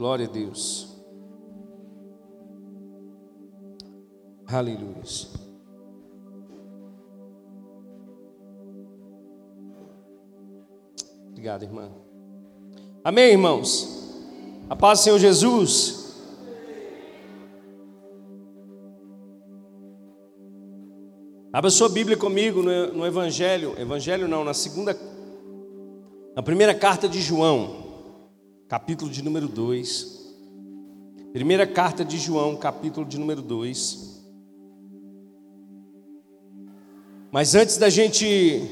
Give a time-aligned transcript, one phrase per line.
[0.00, 0.96] Glória a Deus.
[4.46, 4.96] Aleluia.
[11.28, 11.90] Obrigado, irmã.
[13.04, 14.10] Amém, irmãos?
[14.68, 16.14] A paz do Senhor Jesus.
[21.52, 24.96] Abra sua Bíblia comigo no, no Evangelho, Evangelho não, na segunda,
[26.34, 27.79] na primeira carta de João
[28.70, 30.32] capítulo de número 2.
[31.32, 34.22] Primeira carta de João, capítulo de número 2.
[37.32, 38.62] Mas antes da gente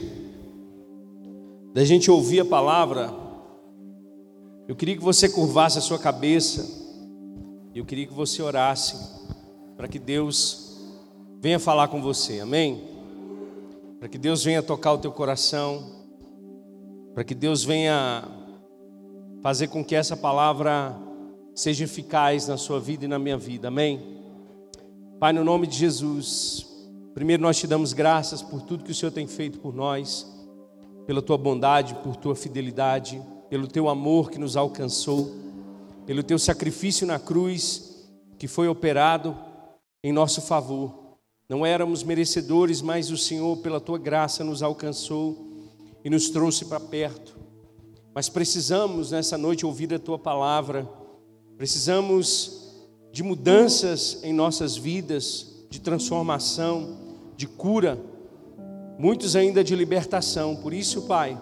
[1.75, 3.13] da gente ouvir a palavra,
[4.69, 6.65] eu queria que você curvasse a sua cabeça.
[7.75, 8.97] Eu queria que você orasse
[9.77, 10.79] para que Deus
[11.41, 12.39] venha falar com você.
[12.39, 12.85] Amém?
[13.99, 16.07] Para que Deus venha tocar o teu coração,
[17.15, 18.38] para que Deus venha
[19.41, 20.97] fazer com que essa palavra
[21.55, 24.19] seja eficaz na sua vida e na minha vida, amém?
[25.19, 26.67] Pai, no nome de Jesus,
[27.15, 30.27] primeiro nós te damos graças por tudo que o Senhor tem feito por nós,
[31.07, 35.33] pela tua bondade, por tua fidelidade, pelo teu amor que nos alcançou,
[36.07, 39.37] pelo teu sacrifício na cruz que foi operado
[40.03, 41.17] em nosso favor.
[41.49, 45.49] Não éramos merecedores, mas o Senhor, pela tua graça, nos alcançou
[46.05, 47.38] e nos trouxe para perto.
[48.19, 50.91] Mas precisamos nessa noite ouvir a tua palavra,
[51.57, 52.75] precisamos
[53.13, 56.97] de mudanças em nossas vidas, de transformação,
[57.37, 57.97] de cura,
[58.99, 60.57] muitos ainda de libertação.
[60.57, 61.41] Por isso, Pai,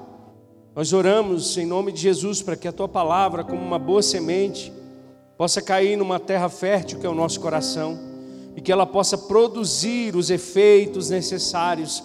[0.74, 4.70] nós oramos em nome de Jesus para que a tua palavra, como uma boa semente,
[5.38, 7.98] possa cair numa terra fértil que é o nosso coração
[8.54, 12.04] e que ela possa produzir os efeitos necessários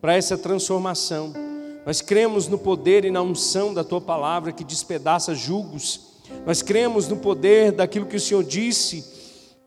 [0.00, 1.45] para essa transformação.
[1.86, 6.00] Nós cremos no poder e na unção da tua palavra que despedaça julgos.
[6.44, 9.04] Nós cremos no poder daquilo que o Senhor disse,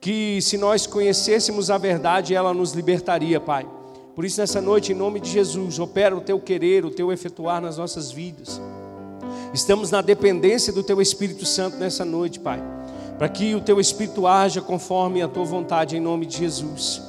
[0.01, 3.65] que se nós conhecêssemos a verdade, ela nos libertaria, Pai.
[4.13, 7.61] Por isso, nessa noite, em nome de Jesus, opera o teu querer, o teu efetuar
[7.61, 8.59] nas nossas vidas.
[9.53, 12.61] Estamos na dependência do teu Espírito Santo nessa noite, Pai,
[13.17, 17.01] para que o teu Espírito haja conforme a tua vontade, em nome de Jesus.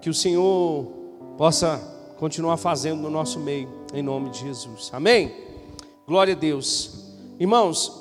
[0.00, 0.86] Que o Senhor
[1.36, 1.78] possa
[2.18, 4.90] continuar fazendo no nosso meio, em nome de Jesus.
[4.92, 5.34] Amém?
[6.06, 7.08] Glória a Deus.
[7.38, 7.92] Irmãos,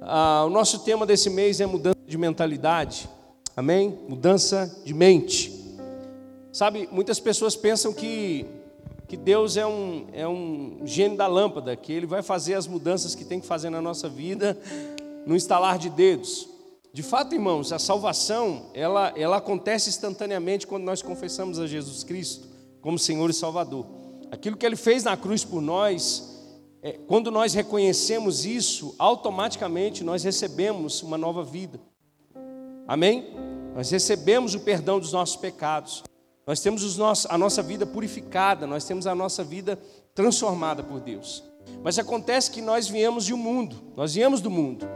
[0.00, 3.08] ah, o nosso tema desse mês é mudança de mentalidade.
[3.56, 3.98] Amém?
[4.08, 5.58] Mudança de mente.
[6.52, 8.46] Sabe, muitas pessoas pensam que,
[9.06, 13.14] que Deus é um, é um gênio da lâmpada, que Ele vai fazer as mudanças
[13.14, 14.58] que tem que fazer na nossa vida
[15.26, 16.48] no instalar de dedos.
[16.92, 22.48] De fato, irmãos, a salvação, ela, ela acontece instantaneamente quando nós confessamos a Jesus Cristo
[22.80, 23.99] como Senhor e Salvador.
[24.30, 26.30] Aquilo que Ele fez na cruz por nós,
[26.82, 31.80] é, quando nós reconhecemos isso, automaticamente nós recebemos uma nova vida.
[32.86, 33.34] Amém?
[33.74, 36.02] Nós recebemos o perdão dos nossos pecados.
[36.46, 39.78] Nós temos os nossos, a nossa vida purificada, nós temos a nossa vida
[40.14, 41.44] transformada por Deus.
[41.82, 44.88] Mas acontece que nós viemos de um mundo, nós viemos do mundo.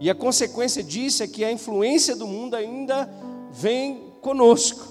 [0.00, 3.08] E a consequência disso é que a influência do mundo ainda
[3.50, 4.86] vem conosco.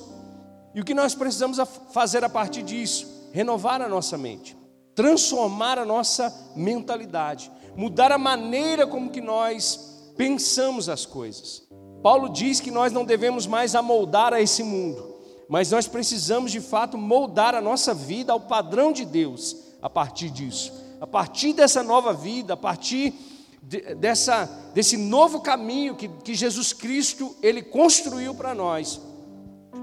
[0.75, 1.57] E o que nós precisamos
[1.91, 3.16] fazer a partir disso?
[3.37, 4.57] Renovar a nossa mente,
[4.95, 11.61] transformar a nossa mentalidade, mudar a maneira como que nós pensamos as coisas.
[12.01, 16.59] Paulo diz que nós não devemos mais amoldar a esse mundo, mas nós precisamos de
[16.59, 20.73] fato moldar a nossa vida ao padrão de Deus a partir disso.
[20.99, 23.13] A partir dessa nova vida, a partir
[23.61, 28.99] de, dessa, desse novo caminho que, que Jesus Cristo ele construiu para nós,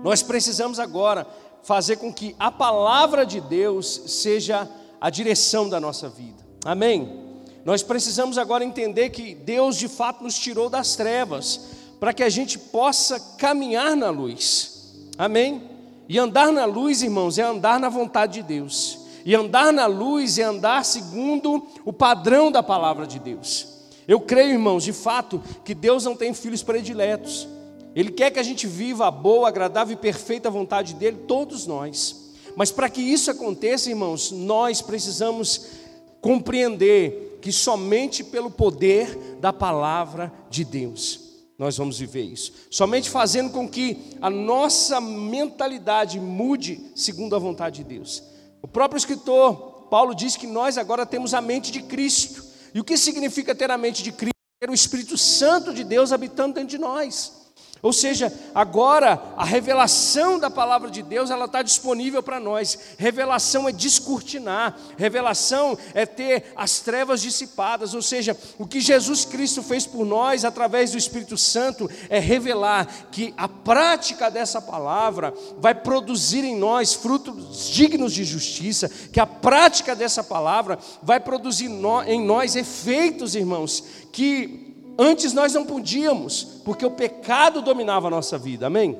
[0.03, 1.26] nós precisamos agora
[1.64, 4.69] fazer com que a palavra de Deus seja
[5.00, 6.47] a direção da nossa vida.
[6.64, 7.25] Amém?
[7.64, 11.60] Nós precisamos agora entender que Deus de fato nos tirou das trevas
[11.98, 14.92] para que a gente possa caminhar na luz.
[15.16, 15.70] Amém?
[16.06, 18.98] E andar na luz, irmãos, é andar na vontade de Deus.
[19.25, 23.66] E andar na luz é andar segundo o padrão da palavra de Deus.
[24.06, 27.49] Eu creio, irmãos, de fato, que Deus não tem filhos prediletos.
[27.94, 32.32] Ele quer que a gente viva a boa, agradável e perfeita vontade dele, todos nós.
[32.56, 35.67] Mas para que isso aconteça, irmãos, nós precisamos
[36.20, 41.25] compreender que somente pelo poder da palavra de Deus
[41.58, 42.52] nós vamos viver isso.
[42.70, 48.23] Somente fazendo com que a nossa mentalidade mude segundo a vontade de Deus.
[48.61, 52.44] O próprio escritor Paulo diz que nós agora temos a mente de Cristo.
[52.75, 54.35] E o que significa ter a mente de Cristo?
[54.58, 57.44] Ter o Espírito Santo de Deus habitando dentro de nós.
[57.84, 62.78] Ou seja, agora a revelação da palavra de Deus ela está disponível para nós.
[62.96, 67.92] Revelação é descortinar, revelação é ter as trevas dissipadas.
[67.92, 72.88] Ou seja, o que Jesus Cristo fez por nós através do Espírito Santo é revelar
[73.12, 79.26] que a prática dessa palavra vai produzir em nós frutos dignos de justiça, que a
[79.26, 81.69] prática dessa palavra vai produzir
[82.06, 88.38] em nós efeitos, irmãos, que Antes nós não podíamos, porque o pecado dominava a nossa
[88.38, 88.99] vida, amém?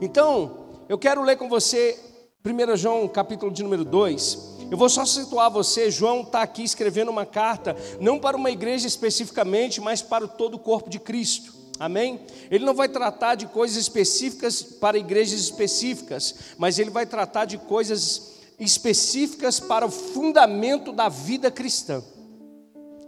[0.00, 1.98] Então, eu quero ler com você
[2.44, 4.52] 1 João capítulo de número 2.
[4.70, 8.86] Eu vou só situar você, João está aqui escrevendo uma carta, não para uma igreja
[8.86, 11.52] especificamente, mas para todo o corpo de Cristo.
[11.78, 12.20] Amém?
[12.50, 17.58] Ele não vai tratar de coisas específicas para igrejas específicas, mas ele vai tratar de
[17.58, 22.02] coisas específicas para o fundamento da vida cristã.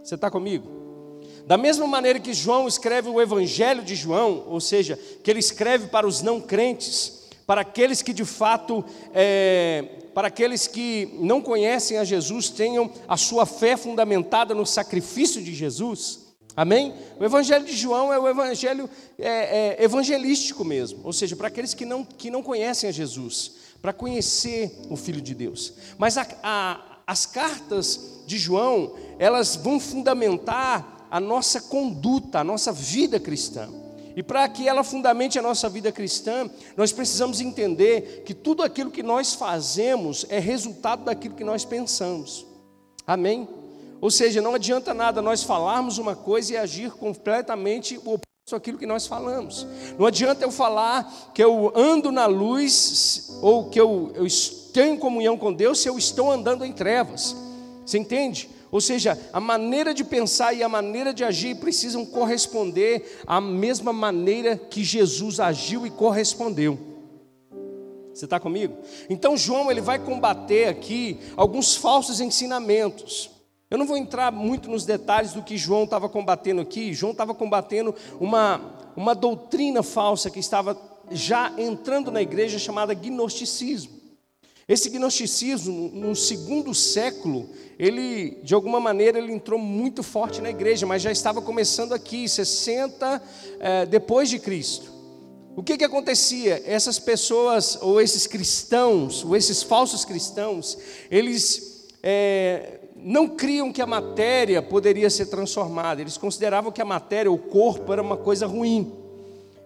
[0.03, 0.74] Você está comigo?
[1.45, 5.87] Da mesma maneira que João escreve o Evangelho de João, ou seja, que ele escreve
[5.87, 8.83] para os não crentes, para aqueles que de fato,
[9.13, 15.39] é, para aqueles que não conhecem a Jesus, tenham a sua fé fundamentada no sacrifício
[15.43, 16.25] de Jesus.
[16.57, 16.95] Amém?
[17.19, 18.89] O Evangelho de João é o Evangelho
[19.19, 23.51] é, é, evangelístico mesmo, ou seja, para aqueles que não, que não conhecem a Jesus,
[23.81, 25.73] para conhecer o Filho de Deus.
[25.97, 32.73] Mas a, a, as cartas de João, elas vão fundamentar a nossa conduta, a nossa
[32.73, 33.69] vida cristã.
[34.17, 38.91] E para que ela fundamente a nossa vida cristã, nós precisamos entender que tudo aquilo
[38.91, 42.45] que nós fazemos é resultado daquilo que nós pensamos.
[43.07, 43.47] Amém?
[44.01, 48.77] Ou seja, não adianta nada nós falarmos uma coisa e agir completamente o oposto daquilo
[48.77, 49.65] que nós falamos.
[49.97, 54.27] Não adianta eu falar que eu ando na luz ou que eu, eu
[54.73, 57.33] tenho comunhão com Deus se eu estou andando em trevas.
[57.85, 58.49] Você entende?
[58.75, 63.93] Ou seja, a maneira de pensar e a maneira de agir precisam corresponder à mesma
[63.93, 66.77] maneira que Jesus agiu e correspondeu.
[68.13, 68.75] Você está comigo?
[69.09, 73.29] Então João ele vai combater aqui alguns falsos ensinamentos.
[73.71, 76.93] Eu não vou entrar muito nos detalhes do que João estava combatendo aqui.
[76.93, 80.77] João estava combatendo uma, uma doutrina falsa que estava
[81.09, 83.94] já entrando na igreja chamada gnosticismo.
[84.67, 87.47] Esse gnosticismo, no segundo século,
[87.77, 92.27] ele, de alguma maneira, ele entrou muito forte na igreja, mas já estava começando aqui,
[92.27, 93.21] 60
[93.59, 94.91] é, depois de Cristo.
[95.55, 96.63] O que, que acontecia?
[96.65, 100.79] Essas pessoas, ou esses cristãos, ou esses falsos cristãos,
[101.11, 107.31] eles é, não criam que a matéria poderia ser transformada, eles consideravam que a matéria,
[107.31, 108.91] o corpo, era uma coisa ruim.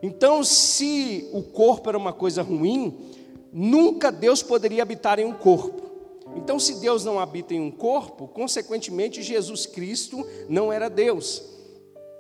[0.04, 3.09] Então, se o corpo era uma coisa ruim,
[3.52, 5.90] nunca Deus poderia habitar em um corpo.
[6.36, 11.44] Então, se Deus não habita em um corpo, consequentemente Jesus Cristo não era Deus.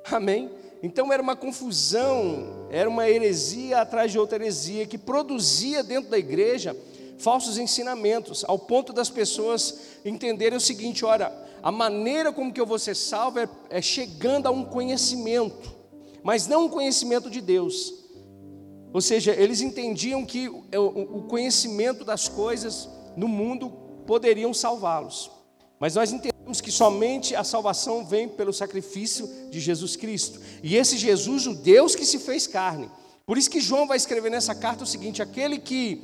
[0.05, 0.49] Amém?
[0.81, 6.17] Então era uma confusão, era uma heresia atrás de outra heresia que produzia dentro da
[6.17, 6.75] igreja
[7.17, 11.31] falsos ensinamentos, ao ponto das pessoas entenderem o seguinte: olha,
[11.61, 15.75] a maneira como que eu vou ser salvo é, é chegando a um conhecimento,
[16.23, 17.93] mas não um conhecimento de Deus,
[18.91, 23.69] ou seja, eles entendiam que o conhecimento das coisas no mundo
[24.05, 25.29] poderiam salvá-los.
[25.79, 30.41] Mas nós entendemos que somente a salvação vem pelo sacrifício de Jesus Cristo.
[30.63, 32.89] E esse Jesus, o Deus que se fez carne.
[33.25, 36.03] Por isso que João vai escrever nessa carta o seguinte: aquele que,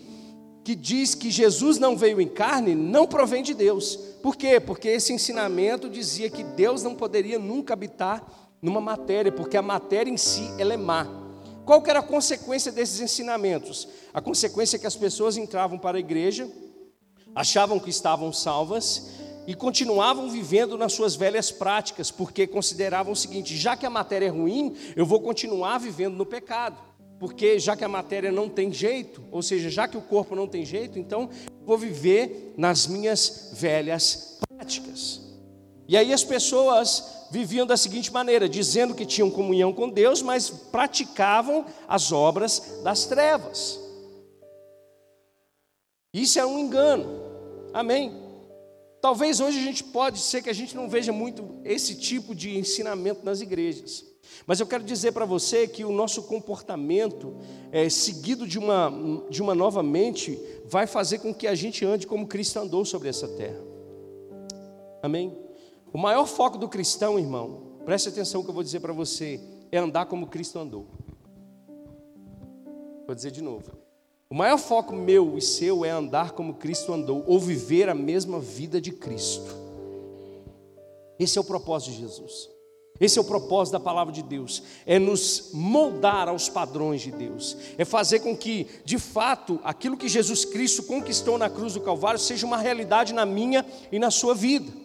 [0.63, 3.95] que diz que Jesus não veio em carne, não provém de Deus.
[4.21, 4.59] Por quê?
[4.59, 8.23] Porque esse ensinamento dizia que Deus não poderia nunca habitar
[8.61, 11.24] numa matéria, porque a matéria em si ela é má.
[11.65, 13.87] Qual que era a consequência desses ensinamentos?
[14.13, 16.47] A consequência é que as pessoas entravam para a igreja,
[17.33, 19.09] achavam que estavam salvas
[19.47, 24.27] e continuavam vivendo nas suas velhas práticas, porque consideravam o seguinte: já que a matéria
[24.27, 26.77] é ruim, eu vou continuar vivendo no pecado.
[27.19, 30.47] Porque já que a matéria não tem jeito, ou seja, já que o corpo não
[30.47, 31.29] tem jeito, então
[31.65, 35.21] vou viver nas minhas velhas práticas.
[35.87, 40.49] E aí as pessoas viviam da seguinte maneira, dizendo que tinham comunhão com Deus, mas
[40.49, 43.79] praticavam as obras das trevas.
[46.13, 47.21] Isso é um engano.
[47.73, 48.25] Amém.
[49.01, 52.57] Talvez hoje a gente pode ser que a gente não veja muito esse tipo de
[52.57, 54.03] ensinamento nas igrejas.
[54.47, 57.35] Mas eu quero dizer para você que o nosso comportamento,
[57.71, 58.91] é, seguido de uma,
[59.29, 63.09] de uma nova mente, vai fazer com que a gente ande como Cristo andou sobre
[63.09, 63.61] essa terra.
[65.03, 65.44] Amém?
[65.95, 69.39] O maior foco do cristão, irmão, preste atenção que eu vou dizer para você,
[69.71, 70.87] é andar como Cristo andou.
[73.05, 73.71] Vou dizer de novo.
[74.29, 78.41] O maior foco meu e seu é andar como Cristo andou, ou viver a mesma
[78.41, 79.55] vida de Cristo.
[81.17, 82.49] Esse é o propósito de Jesus.
[82.99, 87.55] Esse é o propósito da palavra de Deus, é nos moldar aos padrões de Deus,
[87.77, 92.19] é fazer com que, de fato, aquilo que Jesus Cristo conquistou na cruz do Calvário
[92.19, 94.83] seja uma realidade na minha e na sua vida.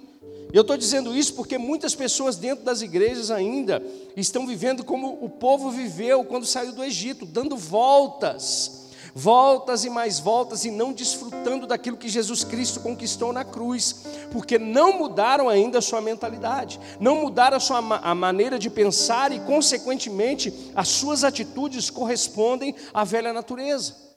[0.53, 3.83] Eu estou dizendo isso porque muitas pessoas dentro das igrejas ainda
[4.17, 8.81] estão vivendo como o povo viveu quando saiu do Egito, dando voltas
[9.15, 14.59] voltas e mais voltas e não desfrutando daquilo que Jesus Cristo conquistou na cruz, porque
[14.59, 19.41] não mudaram ainda a sua mentalidade, não mudaram a sua a maneira de pensar e,
[19.41, 24.10] consequentemente, as suas atitudes correspondem à velha natureza.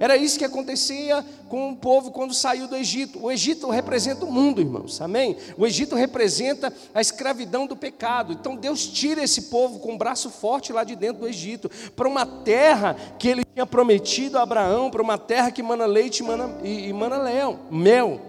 [0.00, 3.22] Era isso que acontecia com o povo quando saiu do Egito.
[3.22, 5.36] O Egito representa o mundo, irmãos, amém?
[5.58, 8.32] O Egito representa a escravidão do pecado.
[8.32, 12.08] Então Deus tira esse povo com um braço forte lá de dentro do Egito, para
[12.08, 16.22] uma terra que ele tinha prometido a Abraão, para uma terra que mana leite e
[16.22, 18.22] mana, e, e mana leão, mel.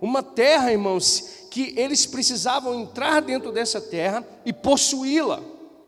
[0.00, 5.42] Uma terra, irmãos, que eles precisavam entrar dentro dessa terra e possuí-la.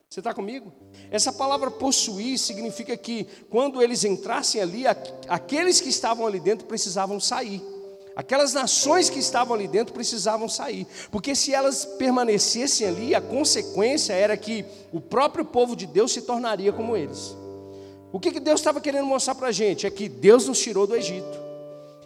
[0.06, 0.70] Você está comigo?
[1.10, 4.84] Essa palavra possuir significa que quando eles entrassem ali,
[5.28, 7.60] aqueles que estavam ali dentro precisavam sair.
[8.14, 14.12] Aquelas nações que estavam ali dentro precisavam sair, porque se elas permanecessem ali, a consequência
[14.12, 17.34] era que o próprio povo de Deus se tornaria como eles.
[18.12, 19.86] O que, que Deus estava querendo mostrar para a gente?
[19.86, 21.38] É que Deus nos tirou do Egito.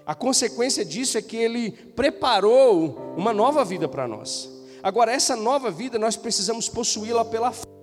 [0.06, 4.48] A consequência disso é que Ele preparou uma nova vida para nós.
[4.82, 7.73] Agora, essa nova vida nós precisamos possuí-la pela fé.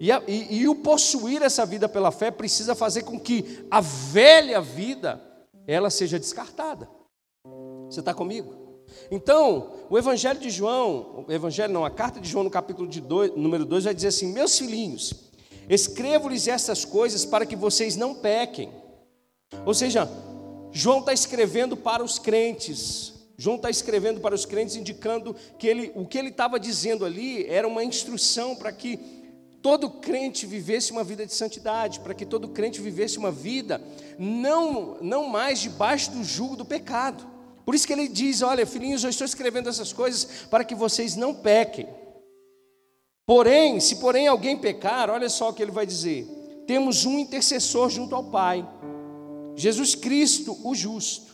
[0.00, 3.82] E, a, e, e o possuir essa vida pela fé precisa fazer com que a
[3.82, 5.20] velha vida
[5.66, 6.88] ela seja descartada.
[7.86, 8.54] Você está comigo?
[9.10, 13.00] Então, o Evangelho de João, o Evangelho não, a carta de João no capítulo de
[13.00, 15.12] dois, número 2 vai dizer assim: Meus filhinhos,
[15.68, 18.72] escrevo-lhes essas coisas para que vocês não pequem.
[19.66, 20.08] Ou seja,
[20.72, 23.12] João está escrevendo para os crentes.
[23.36, 27.46] João está escrevendo para os crentes, indicando que ele, o que ele estava dizendo ali
[27.46, 29.19] era uma instrução para que
[29.62, 33.80] todo crente vivesse uma vida de santidade, para que todo crente vivesse uma vida
[34.18, 37.26] não, não mais debaixo do jugo do pecado.
[37.64, 41.14] Por isso que ele diz: Olha, filhinhos, eu estou escrevendo essas coisas para que vocês
[41.14, 41.86] não pequem.
[43.26, 46.26] Porém, se porém alguém pecar, olha só o que ele vai dizer:
[46.66, 48.66] temos um intercessor junto ao Pai,
[49.54, 51.30] Jesus Cristo, o justo.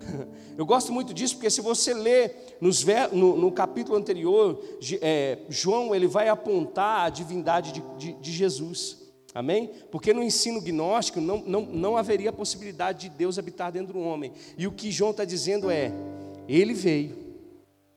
[0.56, 4.62] Eu gosto muito disso porque se você ler nos, no, no, capítulo anterior,
[5.00, 8.98] é, João ele vai apontar a divindade de, de, de, Jesus.
[9.34, 9.70] Amém?
[9.90, 14.32] Porque no ensino gnóstico não, não, não haveria possibilidade de Deus habitar dentro do homem.
[14.58, 15.90] E o que João está dizendo é:
[16.46, 17.22] Ele veio.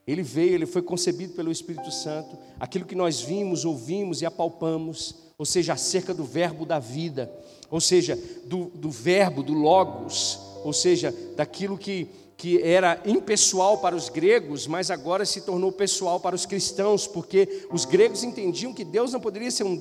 [0.08, 2.38] Ele veio, ele foi concebido pelo Espírito Santo.
[2.60, 7.32] Aquilo que nós vimos, ouvimos e apalpamos, ou seja, acerca do verbo da vida,
[7.72, 13.96] ou seja, do, do verbo, do logos, ou seja, daquilo que que era impessoal para
[13.96, 18.84] os gregos, mas agora se tornou pessoal para os cristãos, porque os gregos entendiam que
[18.84, 19.76] Deus não poderia ser um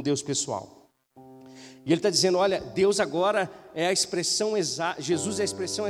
[0.00, 0.88] Deus, pessoal.
[1.84, 5.84] E ele está dizendo: olha, Deus agora é a expressão exata, Jesus é a expressão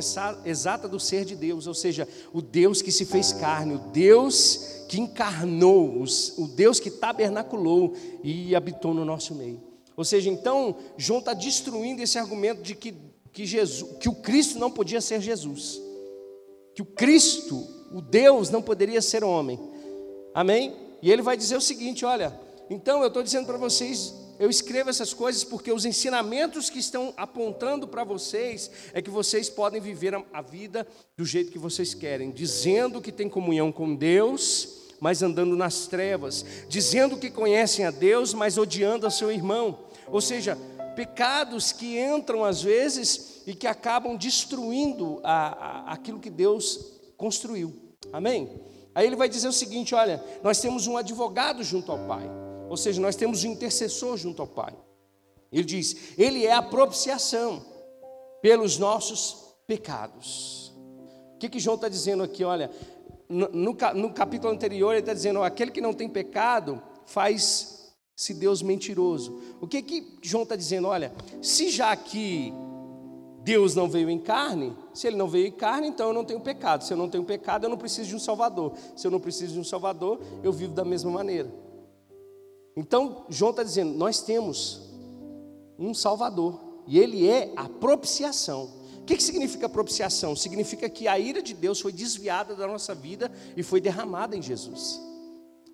[0.45, 4.85] exata do ser de Deus, ou seja, o Deus que se fez carne, o Deus
[4.89, 6.03] que encarnou,
[6.39, 9.63] o Deus que tabernaculou e habitou no nosso meio.
[9.97, 12.95] Ou seja, então, João está destruindo esse argumento de que,
[13.33, 15.86] que, Jesus, que o Cristo não podia ser Jesus
[16.77, 19.59] que o Cristo, o Deus, não poderia ser homem.
[20.35, 20.77] Amém?
[21.01, 24.91] E ele vai dizer o seguinte: olha, então eu estou dizendo para vocês, eu escrevo
[24.91, 30.23] essas coisas porque os ensinamentos que estão apontando para vocês é que vocês podem viver
[30.31, 34.69] a vida do jeito que vocês querem, dizendo que tem comunhão com Deus,
[35.01, 39.87] mas andando nas trevas, dizendo que conhecem a Deus, mas odiando a seu irmão.
[40.09, 40.59] Ou seja,
[40.95, 47.73] pecados que entram às vezes e que acabam destruindo a, a, aquilo que Deus construiu.
[48.13, 48.61] Amém?
[48.95, 52.29] Aí ele vai dizer o seguinte: olha, nós temos um advogado junto ao Pai,
[52.69, 54.75] ou seja, nós temos um intercessor junto ao Pai.
[55.53, 57.65] Ele diz: Ele é a propiciação
[58.43, 60.75] pelos nossos pecados.
[61.35, 62.43] O que, que João está dizendo aqui?
[62.43, 62.71] Olha,
[63.29, 68.33] no, no, no capítulo anterior, ele está dizendo: aquele que não tem pecado faz se
[68.33, 69.41] Deus mentiroso.
[69.61, 70.89] O que que João está dizendo?
[70.89, 71.13] Olha,
[71.43, 72.53] se já que
[73.47, 76.41] Deus não veio em carne, se ele não veio em carne, então eu não tenho
[76.41, 76.83] pecado.
[76.83, 78.73] Se eu não tenho pecado, eu não preciso de um Salvador.
[78.97, 81.49] Se eu não preciso de um Salvador, eu vivo da mesma maneira.
[82.77, 84.91] Então, João está dizendo: nós temos
[85.79, 88.69] um Salvador, e ele é a propiciação.
[89.01, 90.35] O que, que significa propiciação?
[90.35, 94.43] Significa que a ira de Deus foi desviada da nossa vida e foi derramada em
[94.43, 95.01] Jesus.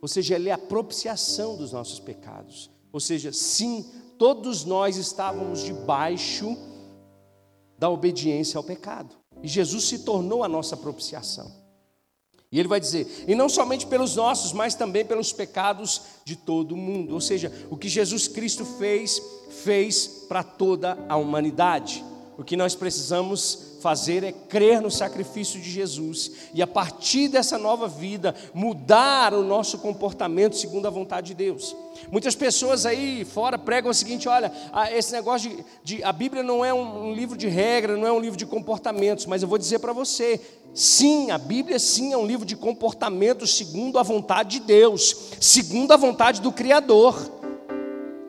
[0.03, 2.71] Ou seja, ele é a propiciação dos nossos pecados.
[2.93, 6.55] Ou seja, sim, todos nós estávamos debaixo
[7.83, 9.17] da obediência ao pecado.
[9.43, 11.51] E Jesus se tornou a nossa propiciação.
[12.53, 16.77] E ele vai dizer: e não somente pelos nossos, mas também pelos pecados de todo
[16.77, 17.13] mundo.
[17.13, 19.21] Ou seja, o que Jesus Cristo fez,
[19.65, 22.05] fez para toda a humanidade.
[22.39, 27.59] O que nós precisamos fazer é crer no sacrifício de Jesus e a partir dessa
[27.59, 31.77] nova vida mudar o nosso comportamento segundo a vontade de Deus.
[32.11, 34.53] Muitas pessoas aí fora pregam o seguinte: olha,
[34.93, 38.13] esse negócio de, de a Bíblia não é um, um livro de regra, não é
[38.13, 40.41] um livro de comportamentos, mas eu vou dizer para você,
[40.75, 45.93] Sim, a Bíblia sim é um livro de comportamentos segundo a vontade de Deus, segundo
[45.93, 47.15] a vontade do Criador.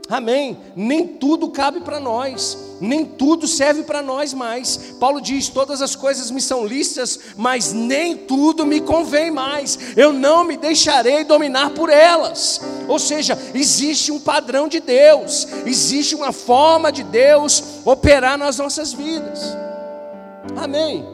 [0.10, 0.58] Amém.
[0.76, 4.78] Nem tudo cabe para nós, nem tudo serve para nós mais.
[5.00, 9.80] Paulo diz: todas as coisas me são listas, mas nem tudo me convém mais.
[9.96, 12.60] Eu não me deixarei dominar por elas.
[12.88, 18.92] Ou seja, existe um padrão de Deus, existe uma forma de Deus operar nas nossas
[18.92, 19.40] vidas.
[20.58, 21.06] Amém.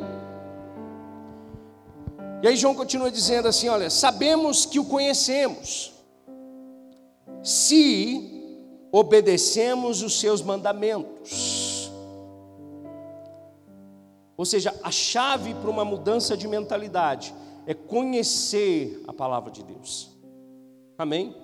[2.41, 5.93] E aí João continua dizendo assim: olha, sabemos que o conhecemos,
[7.43, 8.39] se
[8.91, 11.58] obedecemos os seus mandamentos.
[14.39, 20.17] Ou seja, a chave para uma mudança de mentalidade é conhecer a palavra de Deus.
[20.97, 21.35] Amém?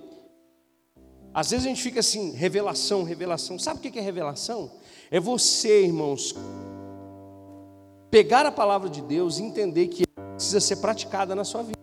[1.34, 3.58] Às vezes a gente fica assim, revelação, revelação.
[3.58, 4.70] Sabe o que é revelação?
[5.10, 6.34] É você, irmãos,
[8.10, 11.78] pegar a palavra de Deus e entender que ela precisa ser praticada na sua vida.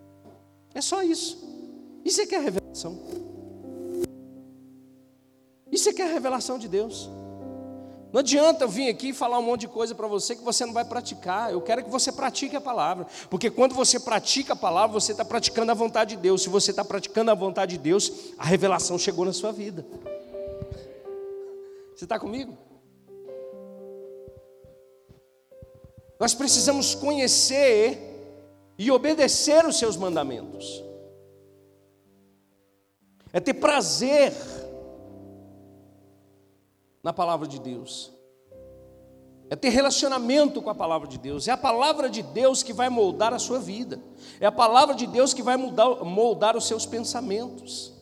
[0.73, 1.47] É só isso.
[2.03, 2.99] Isso é que é revelação.
[5.71, 7.07] Isso é que é a revelação de Deus.
[8.13, 10.63] Não adianta eu vir aqui e falar um monte de coisa para você que você
[10.67, 11.51] não vai praticar.
[11.51, 13.07] Eu quero que você pratique a palavra.
[13.27, 16.43] Porque quando você pratica a palavra, você está praticando a vontade de Deus.
[16.43, 19.83] Se você está praticando a vontade de Deus, a revelação chegou na sua vida.
[21.95, 22.55] Você está comigo?
[26.19, 27.97] Nós precisamos conhecer
[28.77, 30.83] e obedecer os seus mandamentos.
[33.33, 34.31] É ter prazer
[37.03, 38.13] na palavra de Deus.
[39.49, 41.47] É ter relacionamento com a palavra de Deus.
[41.47, 44.01] É a palavra de Deus que vai moldar a sua vida.
[44.39, 47.93] É a palavra de Deus que vai moldar, moldar os seus pensamentos.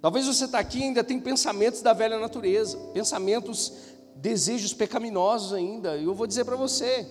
[0.00, 3.72] Talvez você está aqui e ainda tem pensamentos da velha natureza, pensamentos,
[4.14, 5.96] desejos pecaminosos ainda.
[5.96, 7.04] E eu vou dizer para você: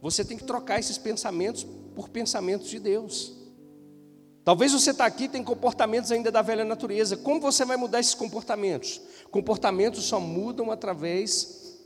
[0.00, 3.32] você tem que trocar esses pensamentos por pensamentos de Deus.
[4.46, 7.16] Talvez você está aqui e tem comportamentos ainda da velha natureza.
[7.16, 9.00] Como você vai mudar esses comportamentos?
[9.28, 11.80] Comportamentos só mudam através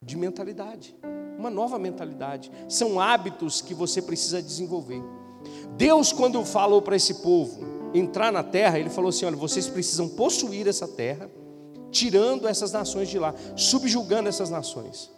[0.00, 0.94] de mentalidade,
[1.36, 2.48] uma nova mentalidade.
[2.68, 5.02] São hábitos que você precisa desenvolver.
[5.76, 10.08] Deus, quando falou para esse povo entrar na terra, Ele falou assim: olha, vocês precisam
[10.08, 11.28] possuir essa terra,
[11.90, 15.10] tirando essas nações de lá, subjugando essas nações.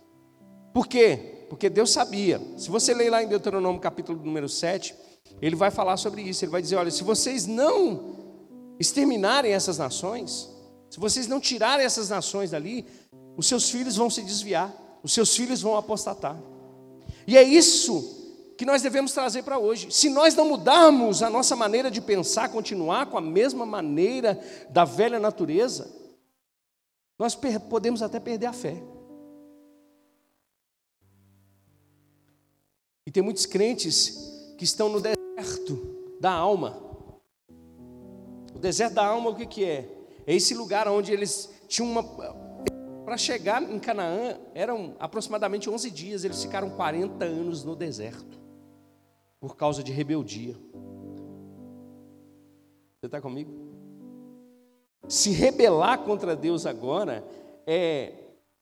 [0.72, 1.37] Por quê?
[1.48, 2.40] Porque Deus sabia.
[2.56, 4.94] Se você ler lá em Deuteronômio capítulo número 7,
[5.40, 6.44] ele vai falar sobre isso.
[6.44, 8.16] Ele vai dizer: olha, se vocês não
[8.78, 10.48] exterminarem essas nações,
[10.90, 12.86] se vocês não tirarem essas nações dali,
[13.36, 16.36] os seus filhos vão se desviar, os seus filhos vão apostatar.
[17.26, 18.16] E é isso
[18.56, 19.88] que nós devemos trazer para hoje.
[19.90, 24.38] Se nós não mudarmos a nossa maneira de pensar, continuar com a mesma maneira
[24.70, 25.88] da velha natureza,
[27.18, 27.36] nós
[27.68, 28.82] podemos até perder a fé.
[33.08, 35.80] E tem muitos crentes que estão no deserto
[36.20, 36.78] da alma.
[38.54, 39.88] O deserto da alma, o que, que é?
[40.26, 42.02] É esse lugar onde eles tinham uma.
[43.06, 48.38] Para chegar em Canaã, eram aproximadamente 11 dias, eles ficaram 40 anos no deserto,
[49.40, 50.54] por causa de rebeldia.
[53.00, 53.50] Você está comigo?
[55.08, 57.26] Se rebelar contra Deus agora
[57.66, 58.12] é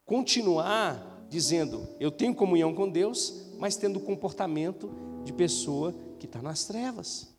[0.05, 4.89] continuar dizendo: Eu tenho comunhão com Deus, mas tendo comportamento
[5.23, 7.35] de pessoa que está nas trevas.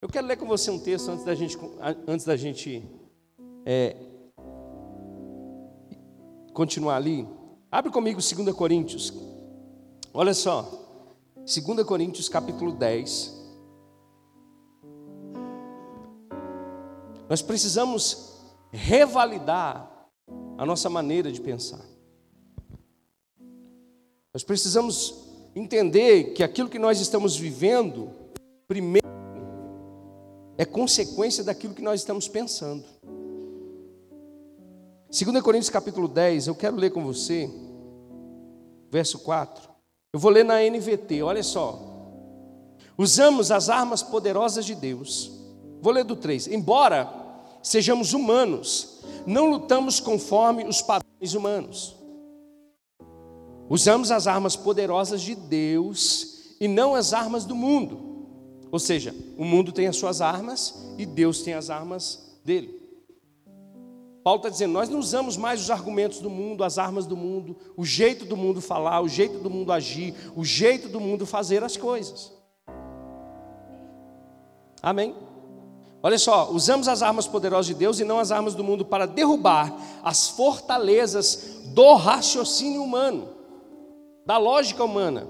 [0.00, 1.56] Eu quero ler com você um texto antes da gente,
[2.06, 2.82] antes da gente
[3.64, 3.96] é,
[6.52, 7.28] continuar ali.
[7.70, 9.12] Abre comigo 2 Coríntios.
[10.12, 10.68] Olha só.
[11.36, 13.40] 2 Coríntios capítulo 10.
[17.28, 19.90] Nós precisamos revalidar
[20.58, 21.91] a nossa maneira de pensar.
[24.34, 25.14] Nós precisamos
[25.54, 28.10] entender que aquilo que nós estamos vivendo,
[28.66, 29.06] primeiro,
[30.56, 32.82] é consequência daquilo que nós estamos pensando.
[35.10, 37.50] 2 Coríntios capítulo 10, eu quero ler com você,
[38.90, 39.68] verso 4.
[40.14, 41.78] Eu vou ler na NVT, olha só.
[42.96, 45.30] Usamos as armas poderosas de Deus.
[45.82, 46.46] Vou ler do 3.
[46.46, 47.12] Embora
[47.62, 52.01] sejamos humanos, não lutamos conforme os padrões humanos.
[53.72, 58.28] Usamos as armas poderosas de Deus e não as armas do mundo.
[58.70, 62.78] Ou seja, o mundo tem as suas armas e Deus tem as armas dele.
[64.22, 67.56] Paulo está dizendo: nós não usamos mais os argumentos do mundo, as armas do mundo,
[67.74, 71.64] o jeito do mundo falar, o jeito do mundo agir, o jeito do mundo fazer
[71.64, 72.30] as coisas.
[74.82, 75.16] Amém?
[76.02, 79.06] Olha só, usamos as armas poderosas de Deus e não as armas do mundo para
[79.06, 83.40] derrubar as fortalezas do raciocínio humano,
[84.24, 85.26] da lógica humana,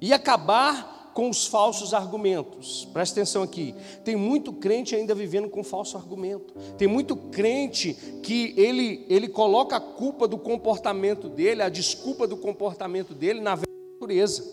[0.00, 2.86] e acabar com os falsos argumentos.
[2.92, 3.74] Presta atenção aqui.
[4.04, 6.52] Tem muito crente ainda vivendo com falso argumento.
[6.76, 12.36] Tem muito crente que ele, ele coloca a culpa do comportamento dele, a desculpa do
[12.36, 14.44] comportamento dele na natureza.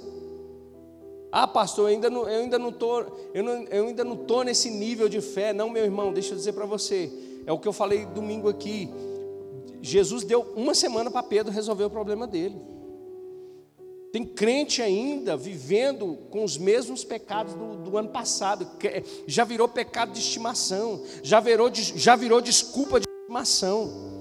[1.32, 4.44] Ah, pastor, eu ainda não, eu ainda não tô, eu, não, eu ainda não tô
[4.44, 5.54] nesse nível de fé.
[5.54, 7.12] Não, meu irmão, deixa eu dizer para você.
[7.46, 8.90] É o que eu falei domingo aqui.
[9.82, 12.62] Jesus deu uma semana para Pedro resolver o problema dele.
[14.12, 18.70] Tem crente ainda vivendo com os mesmos pecados do, do ano passado.
[19.26, 21.04] Já virou pecado de estimação.
[21.24, 24.12] Já virou, já virou desculpa de estimação.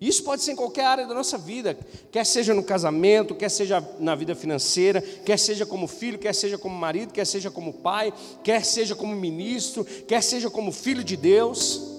[0.00, 1.78] Isso pode ser em qualquer área da nossa vida,
[2.12, 6.58] quer seja no casamento, quer seja na vida financeira, quer seja como filho, quer seja
[6.58, 11.16] como marido, quer seja como pai, quer seja como ministro, quer seja como filho de
[11.16, 11.93] Deus.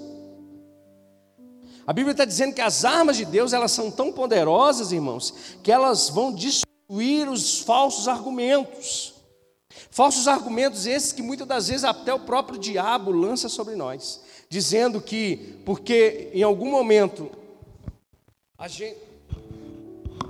[1.87, 5.71] A Bíblia está dizendo que as armas de Deus elas são tão poderosas, irmãos, que
[5.71, 9.13] elas vão destruir os falsos argumentos.
[9.91, 14.99] Falsos argumentos esses que muitas das vezes até o próprio diabo lança sobre nós, dizendo
[14.99, 17.29] que porque em algum momento
[18.57, 18.97] a gente,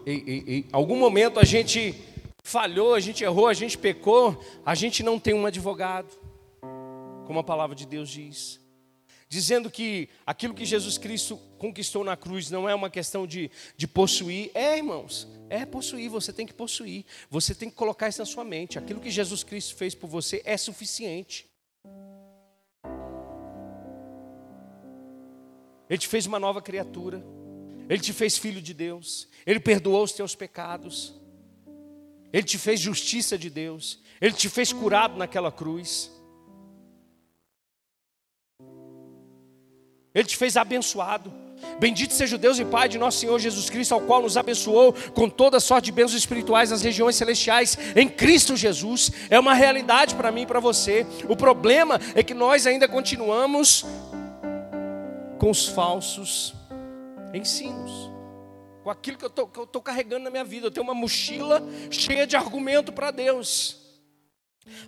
[0.05, 1.95] em, algum momento a gente
[2.43, 6.09] falhou, a gente errou, a gente pecou, a gente não tem um advogado,
[7.25, 8.64] como a palavra de Deus diz.
[9.35, 13.85] Dizendo que aquilo que Jesus Cristo conquistou na cruz não é uma questão de, de
[13.85, 14.49] possuir.
[14.53, 17.03] É, irmãos, é possuir, você tem que possuir.
[17.29, 18.79] Você tem que colocar isso na sua mente.
[18.79, 21.49] Aquilo que Jesus Cristo fez por você é suficiente.
[25.89, 27.21] Ele te fez uma nova criatura.
[27.89, 31.13] Ele te fez filho de Deus, Ele perdoou os teus pecados,
[32.31, 36.09] Ele te fez justiça de Deus, Ele te fez curado naquela cruz,
[40.15, 41.31] Ele te fez abençoado.
[41.79, 44.93] Bendito seja o Deus e Pai de nosso Senhor Jesus Cristo, ao qual nos abençoou
[45.13, 49.11] com toda sorte de bênçãos espirituais nas regiões celestiais em Cristo Jesus.
[49.29, 51.05] É uma realidade para mim e para você.
[51.27, 53.85] O problema é que nós ainda continuamos
[55.37, 56.53] com os falsos
[57.33, 58.09] ensinos,
[58.83, 60.67] com aquilo que eu estou carregando na minha vida.
[60.67, 63.83] Eu tenho uma mochila cheia de argumento para Deus.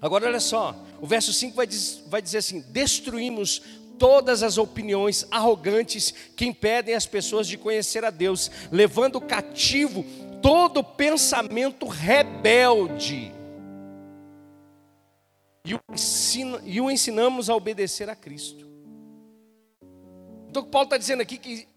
[0.01, 3.61] Agora, olha só, o verso 5 vai, diz, vai dizer assim: destruímos
[3.97, 10.05] todas as opiniões arrogantes que impedem as pessoas de conhecer a Deus, levando cativo
[10.41, 13.31] todo pensamento rebelde.
[15.65, 18.65] E o, ensina, e o ensinamos a obedecer a Cristo.
[20.49, 21.67] Então, Paulo está dizendo aqui que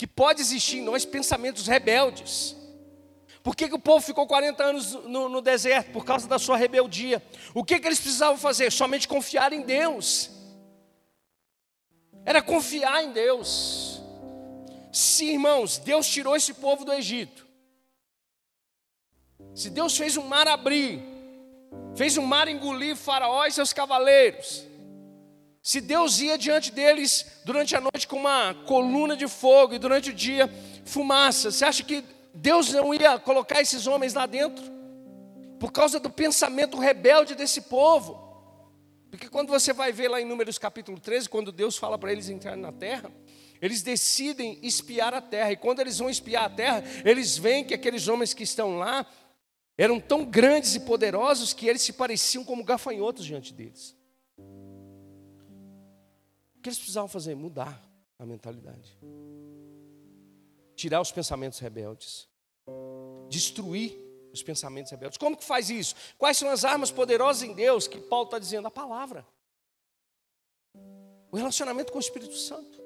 [0.00, 2.56] que pode existir em nós pensamentos rebeldes.
[3.42, 5.90] Por que, que o povo ficou 40 anos no, no, deserto?
[5.90, 7.22] Por causa da sua rebeldia.
[7.52, 8.72] O que, que eles precisavam fazer?
[8.72, 10.30] Somente confiar em Deus.
[12.24, 14.00] Era confiar em Deus.
[14.92, 17.46] Se, irmãos, Deus tirou esse povo do Egito.
[19.54, 21.02] Se Deus fez um mar abrir,
[21.96, 24.64] fez um mar engolir Faraó e seus cavaleiros,
[25.62, 30.10] se Deus ia diante deles durante a noite com uma coluna de fogo e durante
[30.10, 30.50] o dia
[30.84, 32.02] fumaça, você acha que
[32.32, 34.64] Deus não ia colocar esses homens lá dentro?
[35.58, 38.29] Por causa do pensamento rebelde desse povo.
[39.10, 42.28] Porque quando você vai ver lá em Números capítulo 13, quando Deus fala para eles
[42.28, 43.10] entrarem na terra,
[43.60, 45.50] eles decidem espiar a terra.
[45.52, 49.04] E quando eles vão espiar a terra, eles veem que aqueles homens que estão lá
[49.76, 53.96] eram tão grandes e poderosos que eles se pareciam como gafanhotos diante deles.
[56.56, 57.34] O que eles precisavam fazer?
[57.34, 57.82] Mudar
[58.18, 58.96] a mentalidade.
[60.76, 62.28] Tirar os pensamentos rebeldes.
[63.28, 65.18] Destruir os pensamentos rebeldes.
[65.18, 65.94] Como que faz isso?
[66.18, 68.66] Quais são as armas poderosas em Deus que Paulo está dizendo?
[68.66, 69.26] A palavra.
[71.30, 72.79] O relacionamento com o Espírito Santo.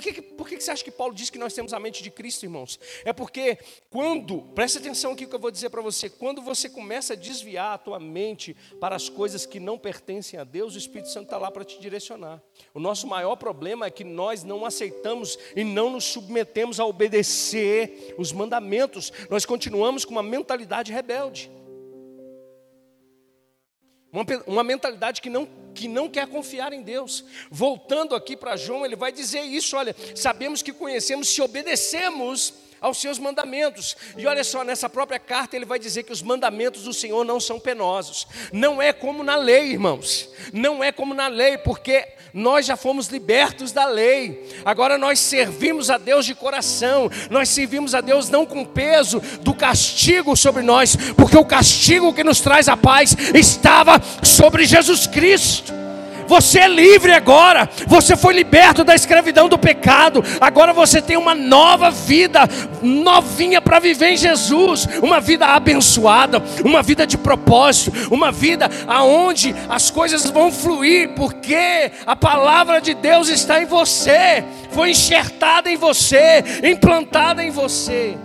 [0.00, 2.10] Por que, por que você acha que Paulo diz que nós temos a mente de
[2.10, 2.80] Cristo, irmãos?
[3.04, 3.58] É porque
[3.90, 7.74] quando, preste atenção aqui que eu vou dizer para você, quando você começa a desviar
[7.74, 11.36] a tua mente para as coisas que não pertencem a Deus, o Espírito Santo está
[11.36, 12.42] lá para te direcionar.
[12.72, 18.14] O nosso maior problema é que nós não aceitamos e não nos submetemos a obedecer
[18.16, 21.50] os mandamentos, nós continuamos com uma mentalidade rebelde.
[24.12, 27.24] Uma, uma mentalidade que não, que não quer confiar em Deus.
[27.50, 33.00] Voltando aqui para João, ele vai dizer isso: olha, sabemos que conhecemos se obedecemos aos
[33.00, 33.96] seus mandamentos.
[34.16, 37.38] E olha só, nessa própria carta ele vai dizer que os mandamentos do Senhor não
[37.38, 38.26] são penosos.
[38.52, 40.28] Não é como na lei, irmãos.
[40.52, 44.48] Não é como na lei, porque nós já fomos libertos da lei.
[44.64, 47.10] Agora nós servimos a Deus de coração.
[47.28, 52.24] Nós servimos a Deus não com peso do castigo sobre nós, porque o castigo que
[52.24, 55.79] nos traz a paz estava sobre Jesus Cristo.
[56.30, 57.68] Você é livre agora.
[57.88, 60.22] Você foi liberto da escravidão do pecado.
[60.40, 62.48] Agora você tem uma nova vida,
[62.80, 69.52] novinha para viver em Jesus, uma vida abençoada, uma vida de propósito, uma vida aonde
[69.68, 75.76] as coisas vão fluir, porque a palavra de Deus está em você, foi enxertada em
[75.76, 78.16] você, implantada em você.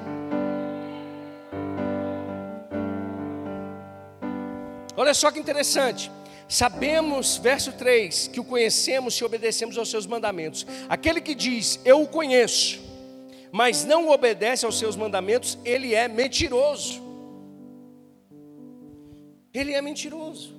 [4.95, 6.11] Olha só que interessante.
[6.47, 10.65] Sabemos, verso 3, que o conhecemos se obedecemos aos seus mandamentos.
[10.87, 12.79] Aquele que diz, eu o conheço,
[13.51, 17.01] mas não obedece aos seus mandamentos, ele é mentiroso.
[19.53, 20.53] Ele é mentiroso.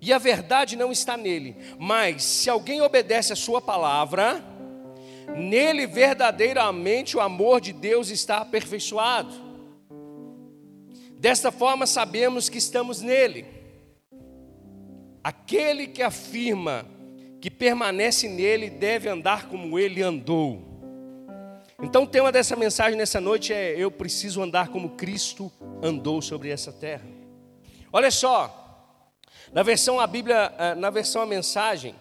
[0.00, 1.56] E a verdade não está nele.
[1.78, 4.44] Mas se alguém obedece a sua palavra,
[5.36, 9.47] nele verdadeiramente o amor de Deus está aperfeiçoado.
[11.18, 13.44] Desta forma sabemos que estamos nele.
[15.22, 16.86] Aquele que afirma
[17.40, 20.62] que permanece nele deve andar como ele andou.
[21.82, 25.50] Então o tema dessa mensagem nessa noite é eu preciso andar como Cristo
[25.82, 27.06] andou sobre essa terra.
[27.92, 29.12] Olha só,
[29.52, 31.94] na versão a Bíblia, eh, na versão a mensagem,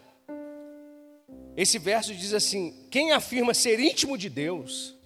[1.56, 4.97] esse verso diz assim: quem afirma ser íntimo de Deus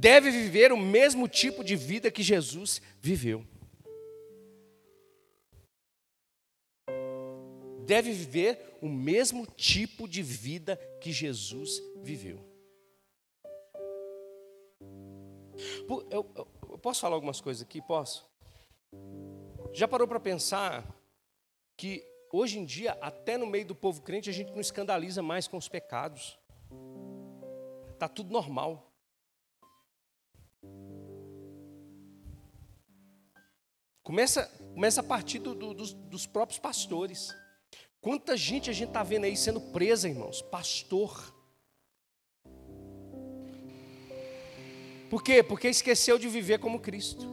[0.00, 3.44] deve viver o mesmo tipo de vida que Jesus viveu.
[7.84, 12.38] Deve viver o mesmo tipo de vida que Jesus viveu.
[15.86, 17.82] Eu, eu, eu posso falar algumas coisas aqui?
[17.82, 18.26] Posso?
[19.70, 20.82] Já parou para pensar
[21.76, 25.46] que hoje em dia, até no meio do povo crente, a gente não escandaliza mais
[25.46, 26.38] com os pecados.
[27.92, 28.89] Está tudo normal.
[34.10, 37.32] Começa, começa a partir do, do, dos, dos próprios pastores.
[38.00, 40.42] Quanta gente a gente está vendo aí sendo presa, irmãos?
[40.42, 41.32] Pastor.
[45.08, 45.44] Por quê?
[45.44, 47.24] Porque esqueceu de viver como Cristo.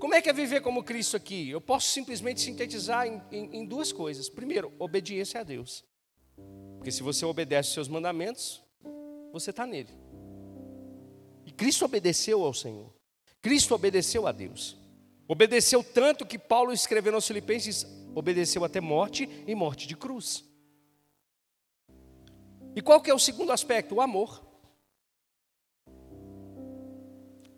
[0.00, 1.50] Como é que é viver como Cristo aqui?
[1.50, 4.26] Eu posso simplesmente sintetizar em, em, em duas coisas.
[4.26, 5.84] Primeiro, obediência a Deus.
[6.78, 8.64] Porque se você obedece aos seus mandamentos,
[9.34, 9.90] você está nele.
[11.44, 12.90] E Cristo obedeceu ao Senhor.
[13.42, 14.87] Cristo obedeceu a Deus.
[15.28, 20.42] Obedeceu tanto que Paulo escreveu aos Filipenses, obedeceu até morte e morte de cruz.
[22.74, 23.96] E qual que é o segundo aspecto?
[23.96, 24.42] O amor.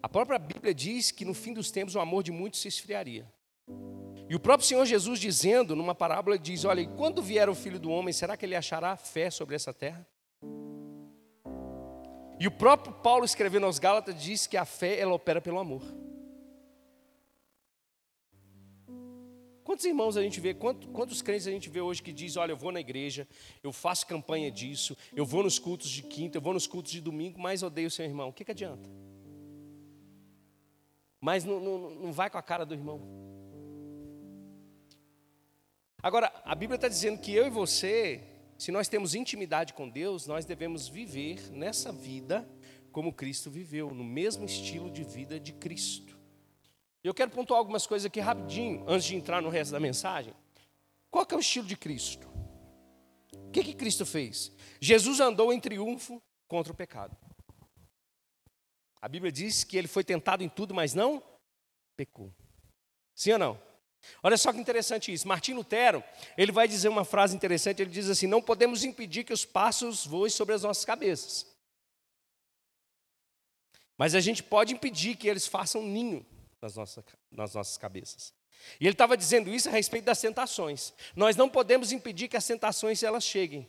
[0.02, 3.33] A própria Bíblia diz que no fim dos tempos o amor de muitos se esfriaria.
[4.28, 7.90] E o próprio Senhor Jesus dizendo, numa parábola, diz: Olha, quando vier o filho do
[7.90, 10.04] homem, será que ele achará fé sobre essa terra?
[12.40, 15.83] E o próprio Paulo, escrevendo aos Gálatas, diz que a fé ela opera pelo amor.
[19.70, 22.50] Quantos irmãos a gente vê, quantos, quantos crentes a gente vê hoje que diz, olha,
[22.50, 23.24] eu vou na igreja,
[23.62, 27.00] eu faço campanha disso, eu vou nos cultos de quinta, eu vou nos cultos de
[27.00, 28.30] domingo, mas odeio seu irmão.
[28.30, 28.90] O que, que adianta?
[31.20, 33.00] Mas não, não, não vai com a cara do irmão.
[36.02, 38.24] Agora, a Bíblia está dizendo que eu e você,
[38.59, 42.44] se nós temos intimidade com Deus, nós devemos viver nessa vida
[42.90, 46.09] como Cristo viveu, no mesmo estilo de vida de Cristo.
[47.02, 50.34] Eu quero pontuar algumas coisas aqui rapidinho, antes de entrar no resto da mensagem.
[51.10, 52.28] Qual é o estilo de Cristo?
[53.34, 54.52] O que, que Cristo fez?
[54.80, 57.16] Jesus andou em triunfo contra o pecado.
[59.00, 61.22] A Bíblia diz que ele foi tentado em tudo, mas não
[61.96, 62.32] pecou.
[63.14, 63.62] Sim ou não?
[64.22, 65.26] Olha só que interessante isso.
[65.26, 66.04] Martim Lutero,
[66.36, 70.06] ele vai dizer uma frase interessante, ele diz assim: "Não podemos impedir que os passos
[70.06, 71.46] voem sobre as nossas cabeças.
[73.96, 76.24] Mas a gente pode impedir que eles façam ninho
[76.60, 78.34] nas nossas, nas nossas cabeças.
[78.80, 80.92] E ele estava dizendo isso a respeito das tentações.
[81.16, 83.66] Nós não podemos impedir que as tentações elas cheguem,